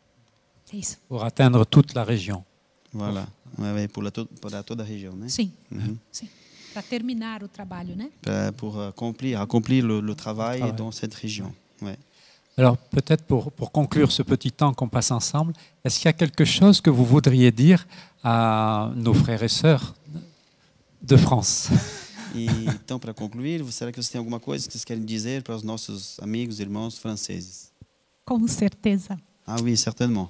É 0.73 0.77
isso. 0.77 0.97
Pour 1.07 1.23
atteindre 1.23 1.63
toute 1.65 1.93
la 1.93 2.03
région. 2.03 2.43
Voilà. 2.91 3.27
Ouais, 3.57 3.87
pour, 3.87 4.01
la 4.03 4.09
to- 4.11 4.25
pour 4.41 4.49
la- 4.49 4.63
toute 4.63 4.77
la 4.79 4.83
région. 4.83 5.13
né? 5.15 5.29
Sim, 5.29 5.51
Mhm. 5.69 5.97
sim. 6.11 6.27
Para 6.73 6.81
terminar 6.83 7.43
o 7.43 7.47
trabalho, 7.47 7.95
né? 7.95 8.09
Euh, 8.27 8.51
Pour 8.53 8.79
accomplir, 8.81 9.39
accomplir 9.39 9.83
le, 9.85 10.01
le 10.01 10.15
travail 10.15 10.59
Travail. 10.59 10.75
dans 10.77 10.91
cette 10.91 11.13
région. 11.13 11.53
Ouais. 11.81 11.97
Alors 12.59 12.77
peut-être 12.77 13.23
pour, 13.23 13.53
pour 13.53 13.71
conclure 13.71 14.11
ce 14.11 14.21
petit 14.21 14.51
temps 14.51 14.73
qu'on 14.73 14.89
passe 14.89 15.11
ensemble, 15.11 15.53
est-ce 15.85 15.97
qu'il 15.97 16.07
y 16.07 16.09
a 16.09 16.13
quelque 16.13 16.43
chose 16.43 16.81
que 16.81 16.89
vous 16.89 17.05
voudriez 17.05 17.53
dire 17.53 17.87
à 18.21 18.91
nos 18.97 19.13
frères 19.13 19.41
et 19.43 19.47
sœurs 19.47 19.95
de 21.01 21.15
France? 21.15 21.69
E 22.35 22.47
então, 22.67 22.99
para 22.99 23.13
concluir, 23.13 23.63
será 23.71 23.93
que 23.93 24.03
você 24.03 24.11
tem 24.11 24.19
alguma 24.19 24.41
coisa 24.41 24.67
que 24.67 24.73
vocês 24.73 24.83
querem 24.83 25.05
dizer 25.05 25.41
para 25.41 25.55
os 25.55 25.63
nossos 25.63 26.19
amigos 26.19 26.59
e 26.59 26.63
irmãos 26.63 26.97
franceses? 26.97 27.71
Com 28.25 28.45
certeza. 28.45 29.17
Ah 29.47 29.55
oui, 29.63 29.77
certainement. 29.77 30.29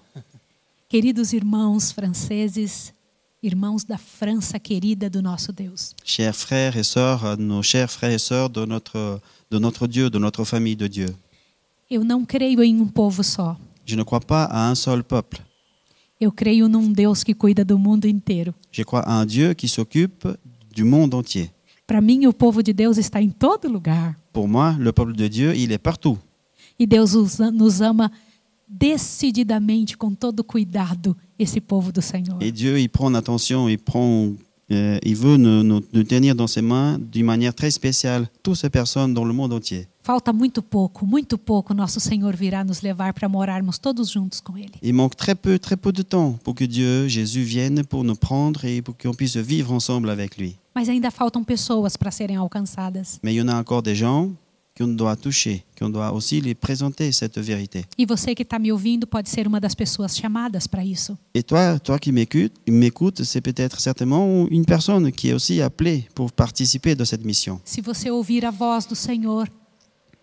Queridos 0.87 1.33
irmãos 1.33 1.91
franceses, 1.91 2.93
irmãos 3.41 3.83
da 3.83 3.97
França 3.97 4.59
querida 4.59 5.09
do 5.09 5.23
nosso 5.23 5.51
Deus. 5.51 5.95
Chers 6.05 6.35
frères 6.35 6.77
et 6.77 6.83
sœurs, 6.83 7.37
nos 7.39 7.63
chers 7.63 7.89
frères 7.89 8.13
et 8.13 8.19
sœurs 8.19 8.51
de 8.51 8.65
notre, 8.65 9.19
de 9.49 9.57
notre 9.57 9.87
Dieu, 9.87 10.11
de 10.11 10.19
notre 10.19 10.45
famille 10.45 10.75
de 10.75 10.87
Dieu. 10.87 11.15
Eu 11.89 12.03
não 12.03 12.23
creio 12.25 12.63
em 12.63 12.79
um 12.79 12.87
povo 12.87 13.23
só. 13.23 13.57
Je 13.85 13.95
ne 13.95 14.03
crois 14.03 14.23
pas 14.23 14.45
à 14.51 14.69
un 14.71 14.75
seul 14.75 15.03
peuple. 15.03 15.39
Eu 16.21 16.31
creio 16.31 16.67
num 16.67 16.91
Deus 16.91 17.23
que 17.23 17.33
cuida 17.33 17.63
do 17.65 17.79
mundo 17.79 18.05
inteiro. 18.05 18.53
Je 18.71 18.83
crois 18.83 19.01
à 19.01 19.19
un 19.21 19.25
Dieu 19.25 19.53
qui 19.55 19.67
s'occupe 19.67 20.27
du 20.73 20.83
monde 20.83 21.15
entier. 21.15 21.49
Para 21.87 22.01
mim, 22.01 22.27
o 22.27 22.33
povo 22.33 22.61
de 22.61 22.71
Deus 22.73 22.97
está 22.97 23.19
em 23.21 23.29
todo 23.31 23.67
lugar. 23.67 24.15
Pour 24.31 24.47
moi, 24.47 24.75
le 24.77 24.91
peuple 24.93 25.13
de 25.13 25.27
Dieu, 25.27 25.55
il 25.55 25.71
est 25.71 25.79
partout. 25.81 26.19
E 26.79 26.85
Deus 26.85 27.15
os- 27.15 27.39
nos 27.51 27.81
ama 27.81 28.11
decididamente, 28.67 29.97
com 29.97 30.13
todo 30.13 30.43
cuidado, 30.43 31.17
esse 31.39 31.59
povo 31.59 31.91
do 31.91 32.01
Senhor. 32.01 32.37
Et 32.41 32.51
Dieu, 32.51 32.77
il 32.77 32.89
prend 32.89 33.15
attention, 33.15 33.67
il, 33.67 33.79
prend, 33.79 34.35
euh, 34.71 34.97
il 35.03 35.15
veut 35.15 35.37
nous, 35.37 35.63
nous- 35.63 35.81
nous 35.93 36.03
tenir 36.03 36.35
dans 36.35 36.47
ses 36.47 36.61
mains 36.61 36.97
d'une 36.99 37.25
manière 37.25 37.53
très 37.53 37.71
spéciale, 37.71 38.27
toutes 38.43 38.57
ces 38.57 38.69
personnes 38.69 39.13
dans 39.13 39.25
le 39.25 39.33
monde 39.33 39.53
entier. 39.53 39.87
Falta 40.03 40.33
muito 40.33 40.61
pouco, 40.63 41.05
muito 41.05 41.37
pouco, 41.37 41.73
nosso 41.73 41.99
Senhor 41.99 42.35
virá 42.35 42.63
nos 42.63 42.81
levar 42.81 43.13
para 43.13 43.27
morarmos 43.29 43.77
todos 43.77 44.09
juntos 44.09 44.39
com 44.41 44.57
Ele. 44.57 44.71
Il 44.81 44.93
manque 44.93 45.15
très 45.15 45.35
peu, 45.35 45.59
très 45.59 45.77
peu 45.77 45.91
de 45.91 46.01
temps 46.01 46.37
pour 46.43 46.55
que 46.55 46.63
Dieu, 46.65 47.07
Jésus, 47.07 47.43
vienne 47.43 47.83
pour 47.83 48.03
nous 48.03 48.15
prendre 48.15 48.65
et 48.65 48.81
pour 48.81 48.95
qu'on 48.97 49.13
puisse 49.13 49.37
vivre 49.37 49.71
ensemble 49.71 50.09
avec 50.09 50.37
lui. 50.37 50.55
Mas 50.75 50.89
ainda 50.89 51.11
faltam 51.11 51.43
pessoas 51.43 51.95
para 51.97 52.09
serem 52.11 52.37
alcançadas. 52.37 53.19
Mais 53.21 53.33
il 53.33 53.37
y 53.37 53.41
en 53.41 53.49
a 53.49 53.55
encore 53.59 53.83
des 53.83 53.95
gens 53.95 54.29
qu'on 54.79 54.87
doit 54.87 55.17
toucher, 55.17 55.65
qu'on 55.77 55.89
doit 55.89 56.13
aussi 56.13 56.39
les 56.39 56.55
présenter 56.55 57.11
cette 57.11 57.37
vérité. 57.37 57.85
E 57.97 58.05
você 58.05 58.33
que 58.33 58.43
está 58.43 58.57
me 58.57 58.71
ouvindo 58.71 59.05
pode 59.05 59.27
ser 59.27 59.45
uma 59.45 59.59
das 59.59 59.75
pessoas 59.75 60.15
chamadas 60.17 60.67
para 60.67 60.85
isso. 60.85 61.17
Et 61.33 61.43
toi, 61.43 61.77
toi 61.79 61.99
qui 61.99 62.11
m'écoutes, 62.13 62.53
m'écoutes, 62.67 63.23
c'est 63.25 63.41
peut-être 63.41 63.79
certainement 63.81 64.47
une 64.49 64.63
personne 64.65 65.11
qui 65.11 65.29
est 65.29 65.33
aussi 65.33 65.61
appelée 65.61 66.07
pour 66.15 66.31
participer 66.31 66.95
de 66.95 67.03
cette 67.03 67.25
mission. 67.25 67.59
Se 67.65 67.81
você 67.81 68.09
ouvir 68.09 68.45
a 68.45 68.51
voz 68.51 68.87
do 68.87 68.95
Senhor, 68.95 69.45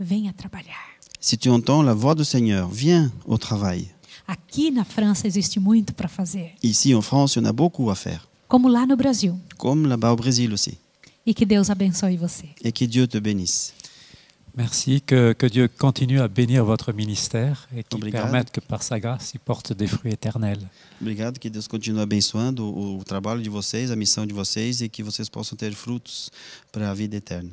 venha 0.01 0.33
trabalhar. 0.33 0.87
Si 1.21 1.37
tu 1.37 1.51
entends 1.51 1.83
la 1.83 1.93
voix 1.95 2.15
du 2.15 2.25
Seigneur, 2.25 2.69
viens 2.71 3.13
au 3.27 3.37
travail. 3.37 3.89
Aqui 4.27 4.71
na 4.71 4.85
França 4.85 5.27
existe 5.27 5.61
muito 5.61 5.93
para 5.93 6.09
fazer, 6.09 6.53
Ici 6.63 6.95
en 6.95 7.03
France, 7.03 7.37
il 7.37 7.43
y 7.43 7.47
en 7.47 7.49
a 7.49 7.53
beaucoup 7.53 7.91
à 7.91 7.95
faire, 7.95 8.27
como 8.49 8.69
lá 8.69 8.87
no 8.87 8.97
Brasil. 8.97 9.35
comme 9.59 9.87
là-bas 9.87 10.13
au 10.13 10.17
Brésil 10.17 10.53
aussi. 10.53 10.79
E 11.27 11.35
que 11.35 11.45
Deus 11.45 11.71
abençoe 11.71 12.17
você. 12.17 12.49
Et 12.65 12.73
que 12.73 12.87
Dieu 12.87 13.07
te 13.07 13.19
bénisse. 13.19 13.73
Merci, 14.57 15.03
que, 15.03 15.35
que 15.35 15.45
Dieu 15.47 15.69
continue 15.69 16.19
à 16.21 16.29
bénir 16.29 16.65
votre 16.65 16.91
ministère 16.95 17.69
et 17.77 17.83
qu'il 17.83 17.99
Obrigado. 17.99 18.25
permette 18.25 18.51
que 18.51 18.61
par 18.61 18.83
sa 18.83 18.99
grâce, 18.99 19.33
il 19.35 19.41
porte 19.41 19.75
des 19.75 19.87
fruits 19.87 20.13
éternels. 20.13 20.67
Obrigado, 20.99 21.39
que 21.39 21.49
Deus 21.51 21.69
continue 21.69 22.01
abençoando 22.01 22.65
o, 22.65 22.99
o 22.99 23.05
trabalho 23.05 23.43
de 23.43 23.51
vocês, 23.51 23.91
a 23.91 23.97
missão 23.97 24.25
de 24.27 24.33
vocês 24.33 24.81
e 24.81 24.89
que 24.89 25.03
vocês 25.03 25.29
possam 25.29 25.59
ter 25.59 25.75
frutos 25.75 26.31
para 26.73 26.91
a 26.91 26.95
vida 26.95 27.17
eterna. 27.17 27.53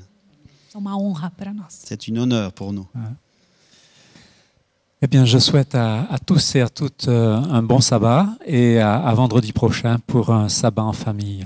É 0.73 0.77
uma 0.77 0.97
honra 0.97 1.29
para 1.29 1.53
nós. 1.53 1.81
C'est 1.85 2.09
un 2.09 2.17
honneur 2.17 2.51
pour 2.53 2.71
nous. 2.71 2.87
Eh 5.01 5.07
bien, 5.07 5.25
je 5.25 5.37
souhaite 5.37 5.75
à, 5.75 6.03
à 6.03 6.17
tous 6.17 6.55
et 6.55 6.61
à 6.61 6.69
toutes 6.69 7.09
euh, 7.09 7.35
un 7.35 7.61
bon 7.61 7.81
sabbat 7.81 8.29
et 8.45 8.79
à 8.79 8.95
à 8.95 9.13
vendredi 9.13 9.51
prochain 9.51 9.99
pour 10.07 10.29
un 10.31 10.47
sabbat 10.47 10.83
en 10.83 10.93
famille. 10.93 11.45